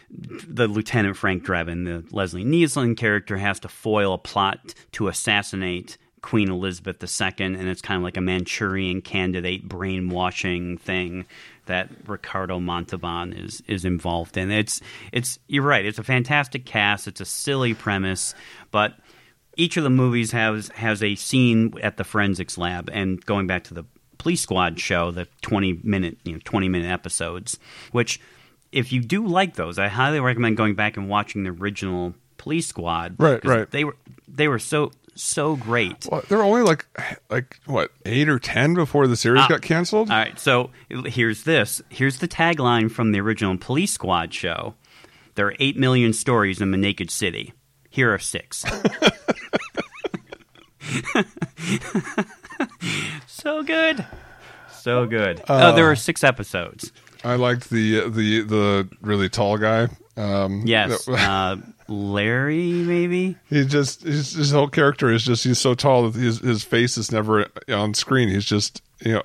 [0.10, 6.00] the Lieutenant Frank Drebin, the Leslie Nielsen character, has to foil a plot to assassinate
[6.28, 11.26] Queen Elizabeth II, and it's kind of like a Manchurian candidate brainwashing thing
[11.68, 14.52] that Ricardo Montalban is is involved in.
[14.52, 14.82] It's
[15.14, 15.86] it's you're right.
[15.86, 17.08] It's a fantastic cast.
[17.08, 18.36] It's a silly premise,
[18.72, 18.96] but
[19.56, 23.64] each of the movies has has a scene at the forensics lab and going back
[23.64, 23.86] to the
[24.18, 27.58] police squad show the 20 minute you know 20 minute episodes
[27.92, 28.20] which
[28.74, 32.68] if you do like those i highly recommend going back and watching the original police
[32.68, 33.70] squad Right, right.
[33.72, 33.96] they were
[34.28, 36.08] they were so so great.
[36.12, 36.86] Well, there were only like
[37.30, 39.48] like what eight or ten before the series Ah.
[39.48, 40.10] got canceled.
[40.12, 41.82] all right so here's this.
[41.90, 44.76] Here's the tagline from the original police squad show.
[45.36, 47.54] There are 8 million stories in the naked city.
[47.90, 48.66] Here are six.
[53.28, 54.06] So good.
[54.72, 55.42] So good.
[55.48, 56.92] Oh there are six episodes.
[57.24, 59.90] I liked the the the really tall guy.
[60.16, 61.56] Um, Yes, that- uh,
[61.90, 63.38] Larry, maybe.
[63.50, 66.98] he just his, his whole character is just he's so tall that his his face
[66.98, 68.30] is never on screen.
[68.30, 69.22] He's just you know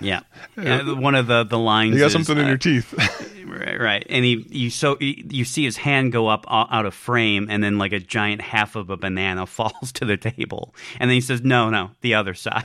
[0.00, 0.20] Yeah,
[0.56, 1.94] yeah one of the the lines.
[1.94, 2.94] you got is, something in uh, your teeth.
[3.46, 4.06] Right, right.
[4.10, 7.78] And he, you so you see his hand go up out of frame, and then
[7.78, 11.42] like a giant half of a banana falls to the table, and then he says,
[11.42, 12.64] "No, no, the other side."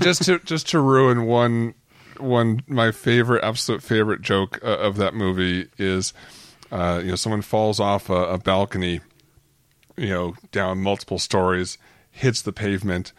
[0.00, 1.74] just to just to ruin one
[2.18, 6.12] one my favorite absolute favorite joke uh, of that movie is
[6.70, 9.00] uh, you know someone falls off a, a balcony
[9.96, 11.78] you know down multiple stories
[12.10, 13.12] hits the pavement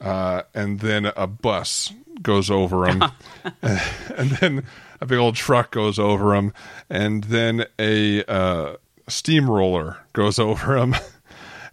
[0.00, 1.92] uh, and then a bus
[2.22, 3.02] goes over him
[3.62, 4.64] and then
[5.00, 6.52] a big old truck goes over him
[6.88, 8.76] and then a uh,
[9.08, 10.94] steamroller goes over him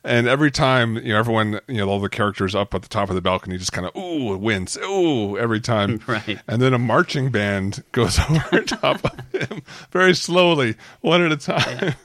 [0.03, 3.09] and every time you know everyone you know all the characters up at the top
[3.09, 6.39] of the balcony just kind of ooh wince ooh every time Right.
[6.47, 11.37] and then a marching band goes over top of him very slowly one at a
[11.37, 11.95] time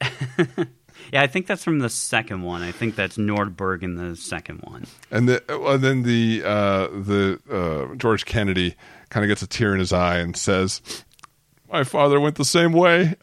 [1.12, 2.62] yeah, I think that's from the second one.
[2.62, 4.86] I think that's Nordberg in the second one.
[5.12, 8.74] and, the, well, then the uh, the uh, George Kennedy
[9.10, 10.80] kind of gets a tear in his eye and says
[11.70, 13.14] my father went the same way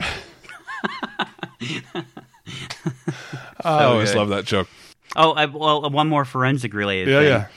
[3.64, 4.18] I always good.
[4.18, 4.68] love that joke
[5.16, 7.10] Oh, I, well, one more forensic related.
[7.12, 7.28] yeah thing.
[7.30, 7.48] yeah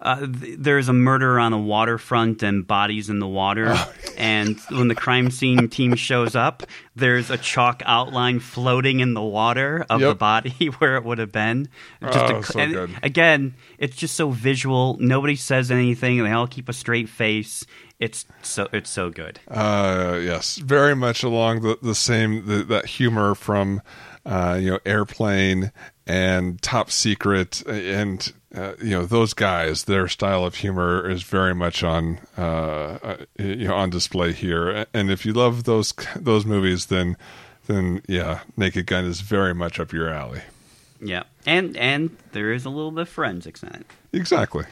[0.00, 3.66] Uh, th- there's a murder on the waterfront and bodies in the water.
[3.70, 6.62] Oh, and when the crime scene team shows up,
[6.94, 11.32] there's a chalk outline floating in the water of the body where it would have
[11.32, 11.68] been.
[12.00, 12.90] Just Oh, a- so and good.
[13.02, 14.96] Again, it's just so visual.
[15.00, 16.22] Nobody says anything.
[16.22, 17.64] They all keep a straight face.
[17.98, 19.40] It's so it's so good.
[19.48, 23.82] Uh, yes, very much along the the same the, that humor from
[24.26, 25.72] uh, you know Airplane
[26.06, 29.84] and Top Secret and uh, you know those guys.
[29.84, 34.86] Their style of humor is very much on uh, uh, you know on display here.
[34.94, 37.16] And if you love those those movies, then
[37.66, 40.42] then yeah, Naked Gun is very much up your alley.
[41.00, 43.86] Yeah, and and there is a little bit of forensics in it.
[44.12, 44.64] Exactly.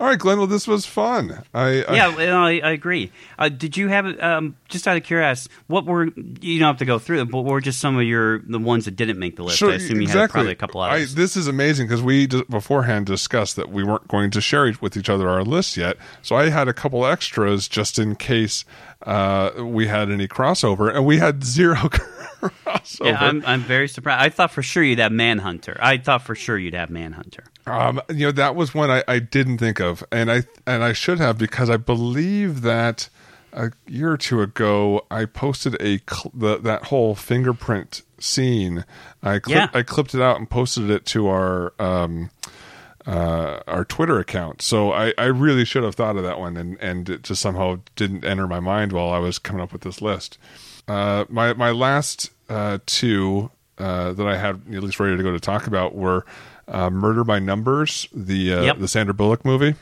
[0.00, 0.38] All right, Glenn.
[0.38, 1.42] Well, this was fun.
[1.54, 3.12] I, I Yeah, I, I agree.
[3.38, 6.08] Uh, did you have um, just out of curiosity, what were
[6.40, 8.58] you don't have to go through them, but what were just some of your the
[8.58, 9.62] ones that didn't make the list?
[9.62, 11.14] I assume you had probably a couple I, others.
[11.14, 14.96] this is amazing because we d- beforehand discussed that we weren't going to share with
[14.96, 15.96] each other our lists yet.
[16.22, 18.64] So I had a couple extras just in case
[19.02, 21.76] uh, we had any crossover, and we had zero
[22.50, 23.06] crossover.
[23.06, 24.22] yeah, I'm I'm very surprised.
[24.22, 25.76] I thought for sure you'd have Manhunter.
[25.80, 27.44] I thought for sure you'd have Manhunter.
[27.66, 30.92] Um, you know, that was one I, I didn't think of, and I and I
[30.92, 33.08] should have because I believe that
[33.52, 38.84] a year or two ago I posted a cl- the, that whole fingerprint scene.
[39.22, 39.68] I clip, Yeah.
[39.72, 42.30] I clipped it out and posted it to our um,
[43.06, 44.60] uh, our Twitter account.
[44.62, 47.80] So I, I really should have thought of that one, and and it just somehow
[47.96, 50.36] didn't enter my mind while I was coming up with this list.
[50.88, 55.32] Uh, my my last uh, two uh, that I had at least ready to go
[55.32, 56.24] to talk about were
[56.68, 58.78] uh, Murder by Numbers, the uh, Yep.
[58.78, 59.74] the Sandra Bullock movie.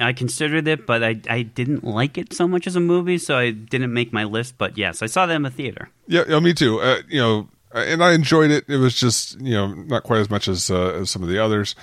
[0.00, 3.36] I considered it, but I I didn't like it so much as a movie, so
[3.36, 4.56] I didn't make my list.
[4.56, 5.88] But yes, I saw that in the theater.
[6.06, 6.80] Yeah, yeah, me too.
[6.80, 8.64] Uh, you know, and I enjoyed it.
[8.68, 11.38] It was just you know not quite as much as uh, as some of the
[11.42, 11.74] others.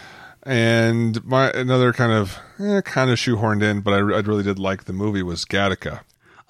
[0.43, 4.59] And my another kind of eh, kind of shoehorned in, but I, I really did
[4.59, 6.01] like the movie was Gattaca.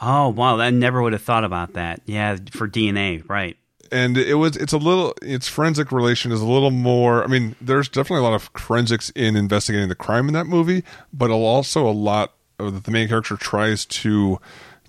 [0.01, 2.01] Oh wow, I never would have thought about that.
[2.05, 3.57] Yeah, for DNA, right?
[3.95, 7.55] And it was it's a little its forensic relation is a little more i mean
[7.61, 10.83] there's definitely a lot of forensics in investigating the crime in that movie
[11.13, 14.39] but also a lot of the main character tries to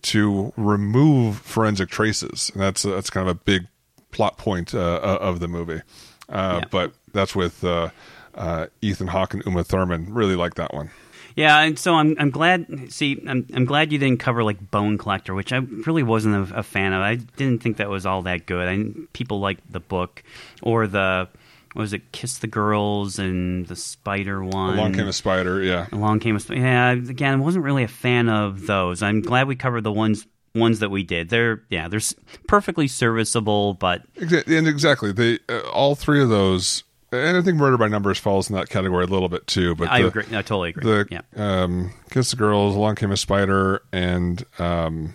[0.03, 2.51] to remove forensic traces.
[2.55, 3.67] And that's that's kind of a big
[4.13, 5.83] plot point uh, of the movie.
[6.29, 6.65] Uh, Yeah.
[6.71, 7.91] but that's with uh,
[8.35, 10.15] uh, Ethan Hawke and Uma Thurman.
[10.15, 10.91] Really like that one
[11.37, 12.91] Yeah, and so I'm I'm glad.
[12.91, 16.59] See, I'm I'm glad you didn't cover like Bone Collector, which I really wasn't a,
[16.59, 17.03] a fan of.
[17.03, 18.67] I didn't think that was all that good.
[18.67, 20.23] I people liked the book
[20.63, 21.29] or the
[21.75, 24.79] what was it Kiss the Girls and the Spider one.
[24.79, 26.61] Along Came a Spider yeah Along came a Spider.
[26.61, 29.03] Yeah, again, I wasn't really a fan of those.
[29.03, 31.29] I'm glad we covered the ones ones that we did.
[31.29, 32.01] They're yeah, they're
[32.49, 36.83] perfectly serviceable, but and exactly they uh, all three of those
[37.13, 39.89] and I think Murder by Numbers falls in that category a little bit too but
[39.89, 40.25] I the, agree.
[40.31, 40.85] I totally agree.
[40.85, 45.15] the yeah, um, Kiss the Girls, Along Came a Spider, and um,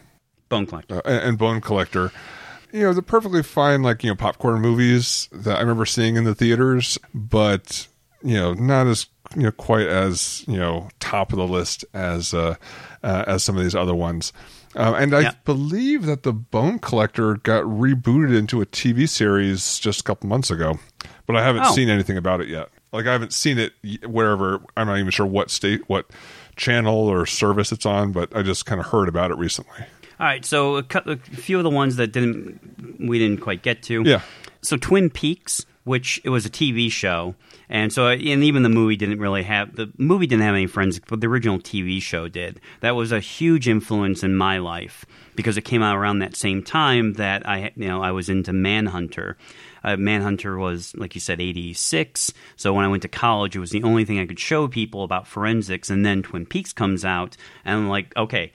[0.50, 0.98] Bone Collector.
[1.06, 2.12] uh, and Bone Collector.
[2.74, 6.24] You know, they're perfectly fine, like you know, popcorn movies that I remember seeing in
[6.24, 7.88] the theaters, but
[8.24, 12.34] you know, not as you know, quite as you know, top of the list as
[12.34, 12.56] uh,
[13.04, 14.32] uh, as some of these other ones.
[14.74, 15.32] Um, and I Yeah.
[15.44, 20.50] believe that the Bone Collector got rebooted into a TV series just a couple months
[20.50, 20.80] ago,
[21.32, 21.72] but I haven't Oh.
[21.74, 22.70] seen anything about it yet.
[22.92, 23.74] Like I haven't seen it
[24.06, 24.60] wherever.
[24.76, 26.08] I'm not even sure what state, what
[26.56, 29.86] channel or service it's on, but I just kind of heard about it recently.
[30.20, 33.82] All right, so a, a few of the ones that didn't we didn't quite get
[33.84, 34.04] to.
[34.06, 34.22] Yeah.
[34.62, 37.34] So Twin Peaks, which it was a TV show,
[37.70, 41.06] and so and even the movie didn't really have the movie didn't have any forensics,
[41.10, 42.60] but the original TV show did.
[42.82, 45.06] That was a huge influence in my life
[45.36, 48.54] because it came out around that same time that I you know I was into
[48.54, 49.38] Manhunter.
[49.84, 52.34] Uh, Manhunter was, like you said, 86.
[52.56, 55.04] So when I went to college, it was the only thing I could show people
[55.04, 55.90] about forensics.
[55.90, 57.36] And then Twin Peaks comes out,
[57.66, 58.52] and I'm like, okay,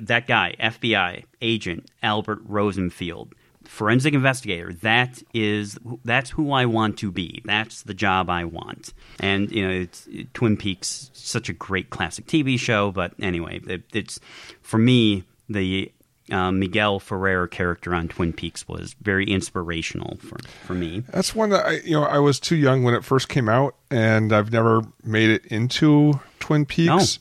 [0.00, 3.34] that guy, FBI agent Albert Rosenfield,
[3.64, 4.72] forensic investigator.
[4.72, 7.42] That is that's who I want to be.
[7.44, 8.92] That's the job I want.
[9.20, 12.90] And you know, it's Twin Peaks, such a great classic TV show.
[12.90, 14.20] But anyway, it, it's
[14.62, 15.92] for me the
[16.30, 21.02] uh, Miguel Ferrer character on Twin Peaks was very inspirational for, for me.
[21.12, 23.74] That's one that I, you know, I was too young when it first came out,
[23.90, 27.18] and I've never made it into Twin Peaks.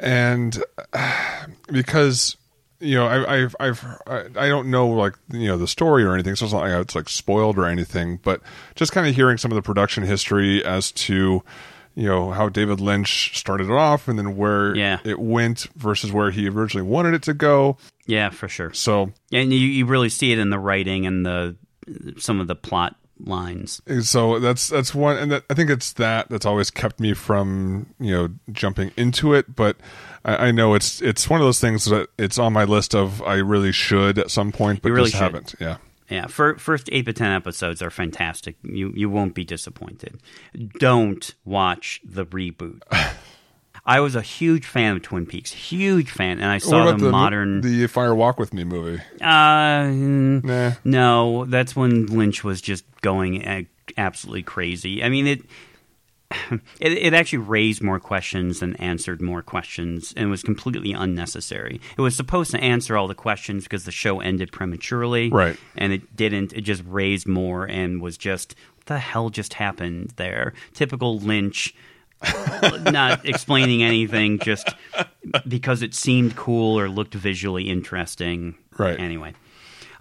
[0.00, 2.36] And uh, because
[2.80, 6.14] you know, I, I've, I've, I I don't know like you know the story or
[6.14, 8.18] anything, so it's not like it's like spoiled or anything.
[8.22, 8.40] But
[8.74, 11.42] just kind of hearing some of the production history as to
[11.94, 14.98] you know how David Lynch started it off, and then where Yeah.
[15.04, 17.76] it went versus where he originally wanted it to go.
[18.10, 18.72] Yeah, for sure.
[18.72, 21.56] So And you, you really see it in the writing and the
[22.18, 23.82] some of the plot lines.
[24.02, 27.86] so that's that's one and that, i think it's that that's always kept me from
[28.00, 29.76] you know jumping into it but
[30.24, 33.20] I, I know it's it's one of those things that it's on my list of
[33.22, 35.22] i really should at some point but You really just should.
[35.34, 35.76] haven't yeah
[36.08, 38.56] Yeah, first eight to ten episodes are fantastic.
[38.64, 40.20] You you won't be disappointed.
[40.80, 42.80] Don't watch the reboot.
[43.90, 47.10] I was a huge fan of Twin Peaks, huge fan, and I saw the, the
[47.10, 47.60] modern.
[47.60, 50.74] the fire walk with me movie uh, Nah.
[50.84, 53.66] No, that's when Lynch was just going
[53.98, 55.02] absolutely crazy.
[55.02, 55.42] I mean it.
[56.80, 61.80] It, it actually raised more questions than answered more questions and was completely unnecessary.
[61.98, 65.28] It was supposed to answer all the questions because the show ended prematurely.
[65.28, 65.58] Right.
[65.76, 66.52] And it didn't.
[66.52, 70.54] It just raised more and was just, what the hell just happened there?
[70.72, 71.74] Typical Lynch,
[72.82, 74.68] not explaining anything just
[75.48, 78.54] because it seemed cool or looked visually interesting.
[78.78, 78.98] Right.
[78.98, 79.34] Anyway.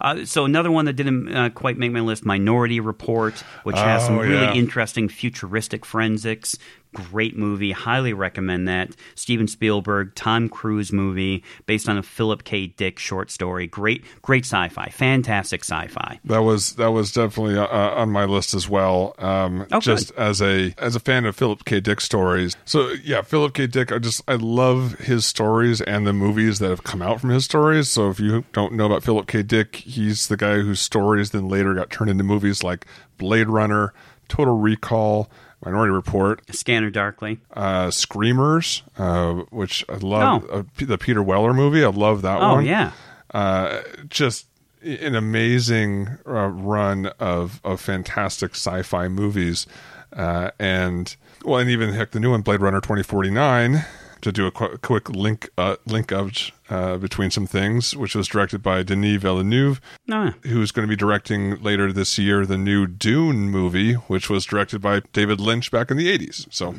[0.01, 3.33] Uh, so another one that didn't uh, quite make my list, Minority Report,
[3.63, 4.53] which has some Oh, really yeah.
[4.53, 6.57] interesting futuristic forensics.
[6.93, 8.95] Great movie, highly recommend that.
[9.13, 12.65] Steven Spielberg, Tom Cruise movie based on a Philip K.
[12.67, 13.67] Dick short story.
[13.67, 16.19] Great, great sci-fi, fantastic sci-fi.
[16.25, 19.13] that was that was definitely uh, on my list as well.
[19.19, 21.79] Um Oh, just as a as a fan of philip k.
[21.79, 22.55] Dick stories.
[22.65, 23.67] So yeah philip k.
[23.67, 27.29] Dick i just i love his stories and the movies that have come out from
[27.29, 27.87] his stories.
[27.87, 29.43] So if you don't know about philip k.
[29.43, 32.87] Dick he's the guy whose stories then later got turned into movies like
[33.19, 33.93] blade runner
[34.27, 35.29] total recall
[35.65, 37.39] minority report Scanner Darkly.
[37.53, 40.59] uh screamers uh which i love Oh.
[40.59, 42.91] uh, the peter weller movie i love that Oh one yeah,
[43.33, 44.47] uh, just
[44.81, 49.67] an amazing uh, run of of fantastic sci-fi movies,
[50.13, 53.83] uh, and well, and even heck, the new one, Blade Runner twenty forty nine.
[54.21, 56.31] To do a qu- quick link uh, link of
[56.69, 59.79] uh, between some things, which was directed by Denis Villeneuve,
[60.11, 64.45] Ah, who's going to be directing later this year the new Dune movie, which was
[64.45, 66.47] directed by David Lynch back in the eighties.
[66.51, 66.73] So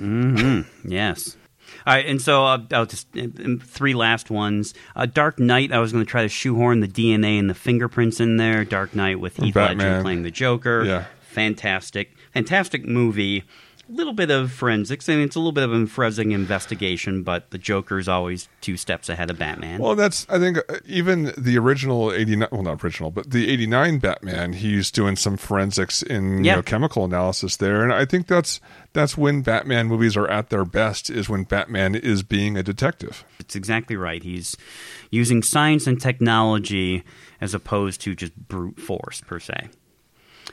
[0.85, 1.37] yes.
[1.87, 3.27] All right, and so uh, I'll just uh,
[3.63, 4.75] three last ones.
[4.95, 5.73] Uh, Dark Knight.
[5.73, 8.65] I was going to try to shoehorn the DNA and the fingerprints in there.
[8.65, 10.85] Dark Knight with Heath Ledger playing the Joker.
[10.85, 11.05] Yeah.
[11.21, 13.45] fantastic, fantastic movie.
[13.93, 17.59] Little bit of forensics, and it's a little bit of a forensic investigation, but the
[17.59, 19.81] Joker's always two steps ahead of Batman.
[19.81, 23.51] Well, that's I think uh, even the original eighty nine, well, not original, but the
[23.51, 26.53] eighty nine Batman, he's doing some forensics in Yeah.
[26.53, 28.61] you know, chemical analysis there, and I think that's
[28.93, 33.25] that's when Batman movies are at their best is when Batman is being a detective.
[33.41, 34.23] It's exactly right.
[34.23, 34.57] He's
[35.11, 37.03] using science and technology
[37.41, 39.71] as opposed to just brute force per se.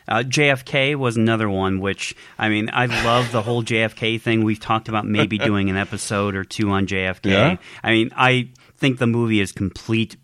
[0.07, 4.43] Uh, JFK was another one, which I mean, I love the whole JFK thing.
[4.43, 7.31] We've talked about maybe doing an episode or two on JFK.
[7.31, 7.57] Yeah?
[7.83, 10.17] I mean, I think the movie is complete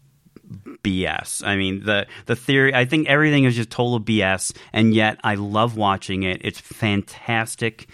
[0.83, 1.45] BS.
[1.45, 2.73] I mean, the the theory.
[2.73, 6.41] I think everything is just total BS, and yet I love watching it.
[6.43, 7.87] It's fantastic,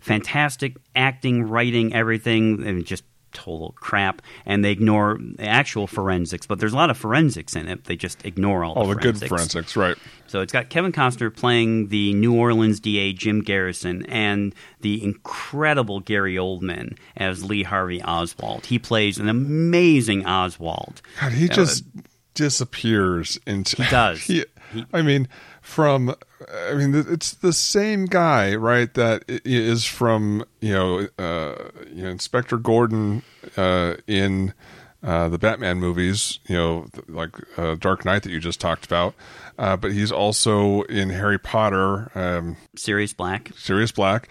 [0.00, 3.04] fantastic acting, writing, everything, and just
[3.34, 4.22] total crap.
[4.46, 7.84] And they ignore the actual forensics, but there's a lot of forensics in it.
[7.84, 9.28] They just ignore all, All the oh, the good forensics.
[9.28, 9.96] forensics, right?
[10.26, 16.00] So it's got Kevin Costner playing the New Orleans DA Jim Garrison and the incredible
[16.00, 18.66] Gary Oldman as Lee Harvey Oswald.
[18.66, 21.02] He plays an amazing Oswald.
[21.20, 21.84] God, he uh, just
[22.34, 23.82] disappears into.
[23.82, 24.20] He does.
[24.24, 24.44] he,
[24.92, 25.28] I mean,
[25.64, 26.14] from
[26.68, 28.92] I mean, it's the same guy, right?
[28.94, 33.22] That is from you know, uh, you know, Inspector Gordon
[33.56, 34.52] uh, in
[35.02, 39.14] uh, the Batman movies, you know, like uh, Dark Knight that you just talked about.
[39.58, 43.50] Uh, but he's also in Harry Potter, um, Sirius Black.
[43.56, 44.28] Sirius Black.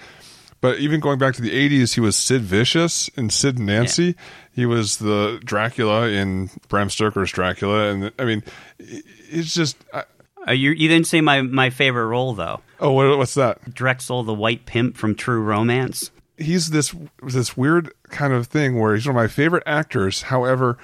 [0.61, 4.05] But even going back to the 80s, he was Sid Vicious in Sid and Nancy.
[4.05, 4.13] Yeah.
[4.53, 7.89] He was the Dracula in Bram Stoker's Dracula.
[7.89, 8.43] And I mean,
[8.79, 9.77] it's just.
[9.93, 10.03] I,
[10.47, 12.61] uh, you, you didn't say my, my favorite role, though.
[12.79, 13.73] Oh, what, what's that?
[13.73, 16.11] Drexel, the white pimp from True Romance.
[16.37, 20.23] He's this this weird kind of thing where he's one of my favorite actors.
[20.23, 20.77] However,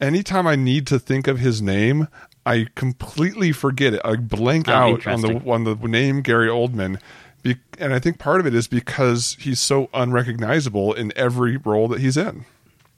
[0.00, 2.08] anytime I need to think of his name,
[2.44, 4.00] I completely forget it.
[4.04, 7.00] I blank oh, out on the on the name Gary Oldman.
[7.42, 11.86] Be, and I think part of it is because he's so unrecognizable in every role
[11.88, 12.44] that he's in.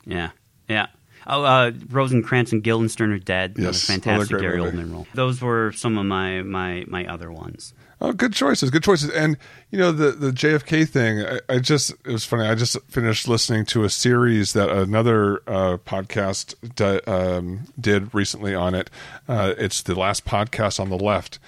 [0.07, 0.31] Yeah,
[0.67, 0.87] yeah.
[1.29, 3.57] Oh, uh, Rosencrantz and Guildenstern are dead.
[3.59, 4.79] Yes, fantastic Gary movie.
[4.79, 5.07] Oldman role.
[5.15, 7.75] Those were some of my my my other ones.
[8.01, 9.11] Oh, good choices, good choices.
[9.11, 9.37] And
[9.71, 11.21] you know the the JFK thing.
[11.21, 12.47] I, I just it was funny.
[12.47, 18.55] I just finished listening to a series that another uh, podcast di- um, did recently
[18.55, 18.89] on it.
[19.29, 21.39] Uh, it's the last podcast on the left,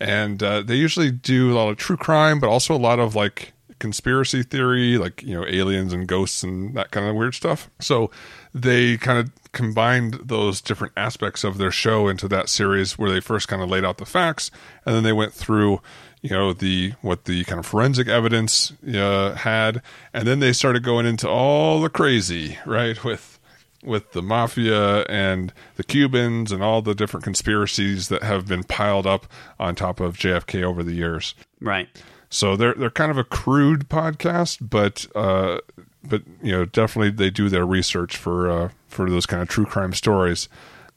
[0.00, 3.14] and uh, they usually do a lot of true crime, but also a lot of
[3.14, 7.68] like conspiracy theory, like you know aliens and ghosts and that kind of weird stuff.
[7.78, 8.10] So
[8.54, 13.20] they kind of combined those different aspects of their show into that series where they
[13.20, 14.50] first kind of laid out the facts
[14.86, 15.80] and then they went through
[16.22, 19.82] you know the what the kind of forensic evidence uh, had
[20.12, 23.40] and then they started going into all the crazy right with
[23.82, 29.06] with the mafia and the Cubans and all the different conspiracies that have been piled
[29.06, 29.26] up
[29.58, 31.34] on top of JFK over the years.
[31.60, 31.88] Right.
[32.28, 35.58] So they're they're kind of a crude podcast, but uh,
[36.02, 39.66] but you know definitely they do their research for uh, for those kind of true
[39.66, 40.48] crime stories,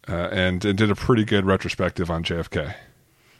[0.08, 2.76] uh, and, and did a pretty good retrospective on JFK.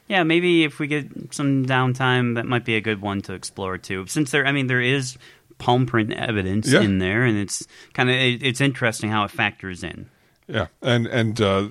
[0.06, 3.78] Yeah, maybe if we get some downtime, that might be a good one to explore
[3.78, 4.06] too.
[4.06, 5.16] Since there, I mean, there is
[5.58, 6.82] palm print evidence yeah.
[6.82, 10.10] in there, and it's kind of it, it's interesting how it factors in.
[10.46, 11.68] Yeah, and and uh,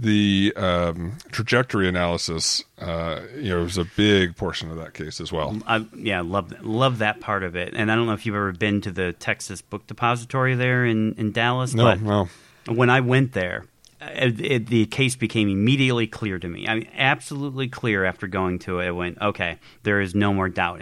[0.00, 5.30] the um, trajectory analysis, uh, you know, was a big portion of that case as
[5.30, 5.56] well.
[5.66, 7.74] I, yeah, love love that part of it.
[7.74, 11.14] And I don't know if you've ever been to the Texas Book Depository there in,
[11.14, 11.74] in Dallas.
[11.74, 12.28] No, but no.
[12.68, 13.66] When I went there,
[14.00, 16.66] it, it, the case became immediately clear to me.
[16.66, 18.88] I mean, absolutely clear after going to it.
[18.88, 20.80] I went, okay, there is no more doubt.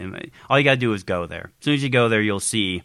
[0.48, 1.50] All you got to do is go there.
[1.60, 2.82] As soon as you go there, you'll see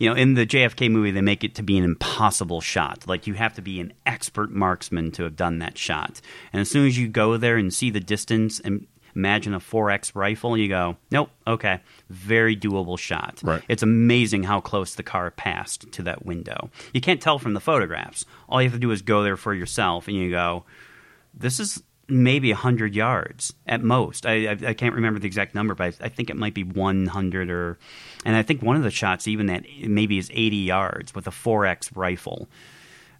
[0.00, 3.06] you know, in the JFK movie, they make it to be an impossible shot.
[3.06, 6.22] Like you have to be an expert marksman to have done that shot.
[6.52, 10.12] And as soon as you go there and see the distance and imagine a 4X
[10.14, 13.40] rifle, you go, nope, okay, very doable shot.
[13.44, 13.62] Right.
[13.68, 16.70] It's amazing how close the car passed to that window.
[16.94, 18.24] You can't tell from the photographs.
[18.48, 20.64] All you have to do is go there for yourself, and you go,
[21.34, 24.26] this is maybe 100 yards at most.
[24.26, 26.64] I, I, I, can't remember the exact number, but I, I, think it might be
[26.64, 27.78] 100 or.
[28.24, 31.30] And I think one of the shots, even that maybe is 80 yards with a
[31.30, 32.48] 4X rifle.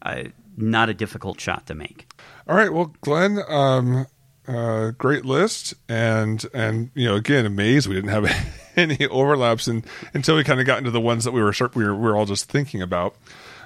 [0.02, 0.24] Uh,
[0.56, 2.10] not a difficult shot to make.
[2.48, 2.72] All right.
[2.72, 4.06] Well, Glenn, um,
[4.46, 5.74] uh, great list.
[5.88, 10.60] And, and, you know, again, amazed we didn't have any overlaps in, until we kind
[10.60, 12.82] of got into the ones that we were, we were, we were all just thinking
[12.82, 13.14] about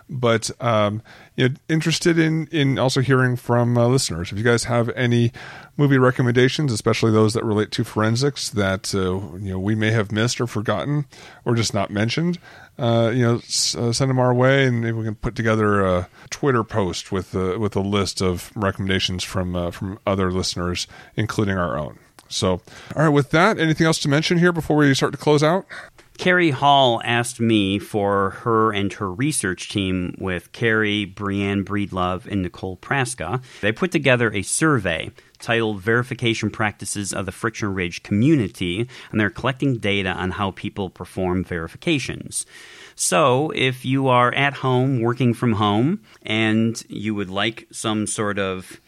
[0.09, 1.03] but um,
[1.37, 4.31] you know, interested in in also hearing from uh, listeners.
[4.33, 5.33] If you guys have any
[5.77, 10.13] movie recommendations, especially those that relate to forensics that uh, you know we may have
[10.13, 11.07] missed or forgotten
[11.45, 12.39] or just not mentioned,
[12.79, 15.85] uh, you know, s- uh, send them our way, and maybe we can put together
[15.85, 20.87] a Twitter post with a, with a list of recommendations from uh, from other listeners,
[21.17, 21.99] including our own.
[22.29, 22.53] So,
[22.97, 25.67] all right, with that, anything else to mention here before we start to close out?
[26.17, 32.43] Carey Hall asked me for her and her research team with Carey, Brianne Breedlove, and
[32.43, 33.43] Nicole Praska.
[33.61, 35.11] They put together a survey
[35.41, 40.89] titled Verification Practices of the Friction Ridge Community, and they're collecting data on how people
[40.89, 42.47] perform verifications.
[42.95, 48.39] So, if you are at home, working from home, and you would like some sort
[48.39, 48.81] of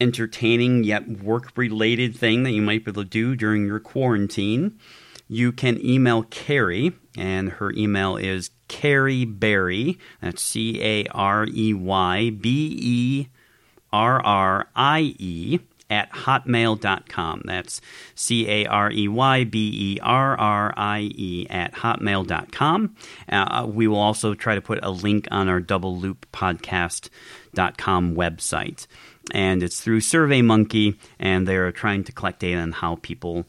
[0.00, 4.78] entertaining yet work related thing that you might be able to do during your quarantine,
[5.32, 9.98] you can email Carey, and her email is Carey Berrie.
[10.20, 13.28] That's C A R E Y B E
[13.92, 17.42] R R I E at hotmail.com.
[17.44, 17.80] That's
[18.14, 22.96] C A R E Y B E R R I E at hotmail.com.
[23.28, 28.86] Uh, we will also try to put a link on our double loop podcast.com website.
[29.32, 33.46] And it's through SurveyMonkey, and they're trying to collect data on how people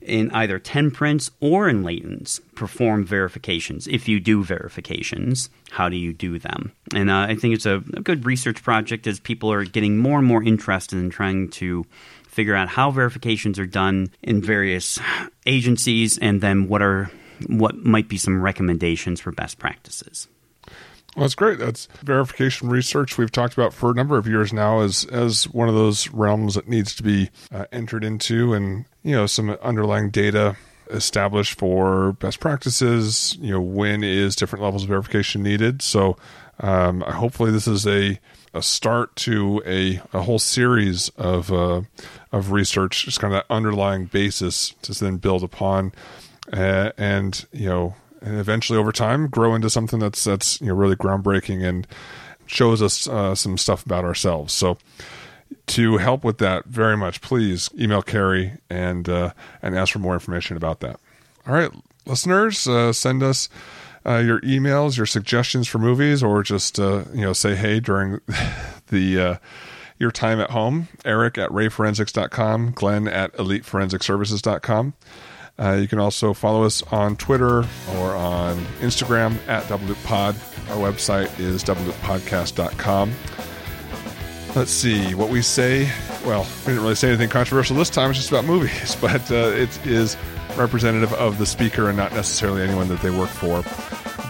[0.00, 3.86] in either 10 prints or in latents perform verifications.
[3.86, 6.72] If you do verifications, how do you do them?
[6.94, 10.18] And uh, I think it's a, a, good research project as people are getting more
[10.18, 11.84] and more interested in trying to
[12.26, 14.98] figure out how verifications are done in various
[15.46, 17.10] agencies and then what are
[17.48, 20.28] what might be some recommendations for best practices.
[21.16, 21.58] Well, that's great.
[21.58, 25.68] That's verification research we've talked about for a number of years now as as one
[25.68, 30.10] of those realms that needs to be uh, entered into, and you know some underlying
[30.10, 30.56] data
[30.90, 33.36] established for best practices.
[33.40, 35.82] You know when is different levels of verification needed.
[35.82, 36.16] So
[36.60, 38.20] um, hopefully this is a
[38.52, 41.82] a start to a, a whole series of uh,
[42.32, 45.92] of research, just kind of that underlying basis to then build upon,
[46.52, 50.74] uh, and you know and eventually over time grow into something that's that's you know
[50.74, 51.86] really groundbreaking and
[52.46, 54.52] shows us uh, some stuff about ourselves.
[54.52, 54.78] So
[55.68, 59.32] to help with that, very much please email Carey and uh,
[59.62, 61.00] and ask for more information about that.
[61.46, 61.70] All right,
[62.06, 63.48] listeners, uh, send us.
[64.06, 68.18] Uh, your emails, your suggestions for movies, or just uh, you know say hey during
[68.86, 69.36] the uh,
[69.98, 70.88] your time at home.
[71.04, 74.94] Eric at rayforensics.com, Glenn at eliteforensicservices.com.
[75.60, 77.58] Uh, you can also follow us on Twitter
[77.96, 80.34] or on Instagram at Double Loop Pod.
[80.70, 83.12] Our website is doublelooppodcast.com.
[84.56, 85.90] Let's see what we say.
[86.24, 88.10] Well, we didn't really say anything controversial this time.
[88.10, 90.16] It's just about movies, but uh, it is
[90.56, 93.62] representative of the speaker and not necessarily anyone that they work for.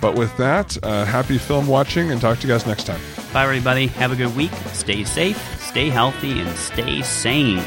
[0.01, 3.01] But with that, uh, happy film watching and talk to you guys next time.
[3.33, 3.87] Bye, everybody.
[3.87, 4.53] Have a good week.
[4.73, 7.63] Stay safe, stay healthy, and stay sane.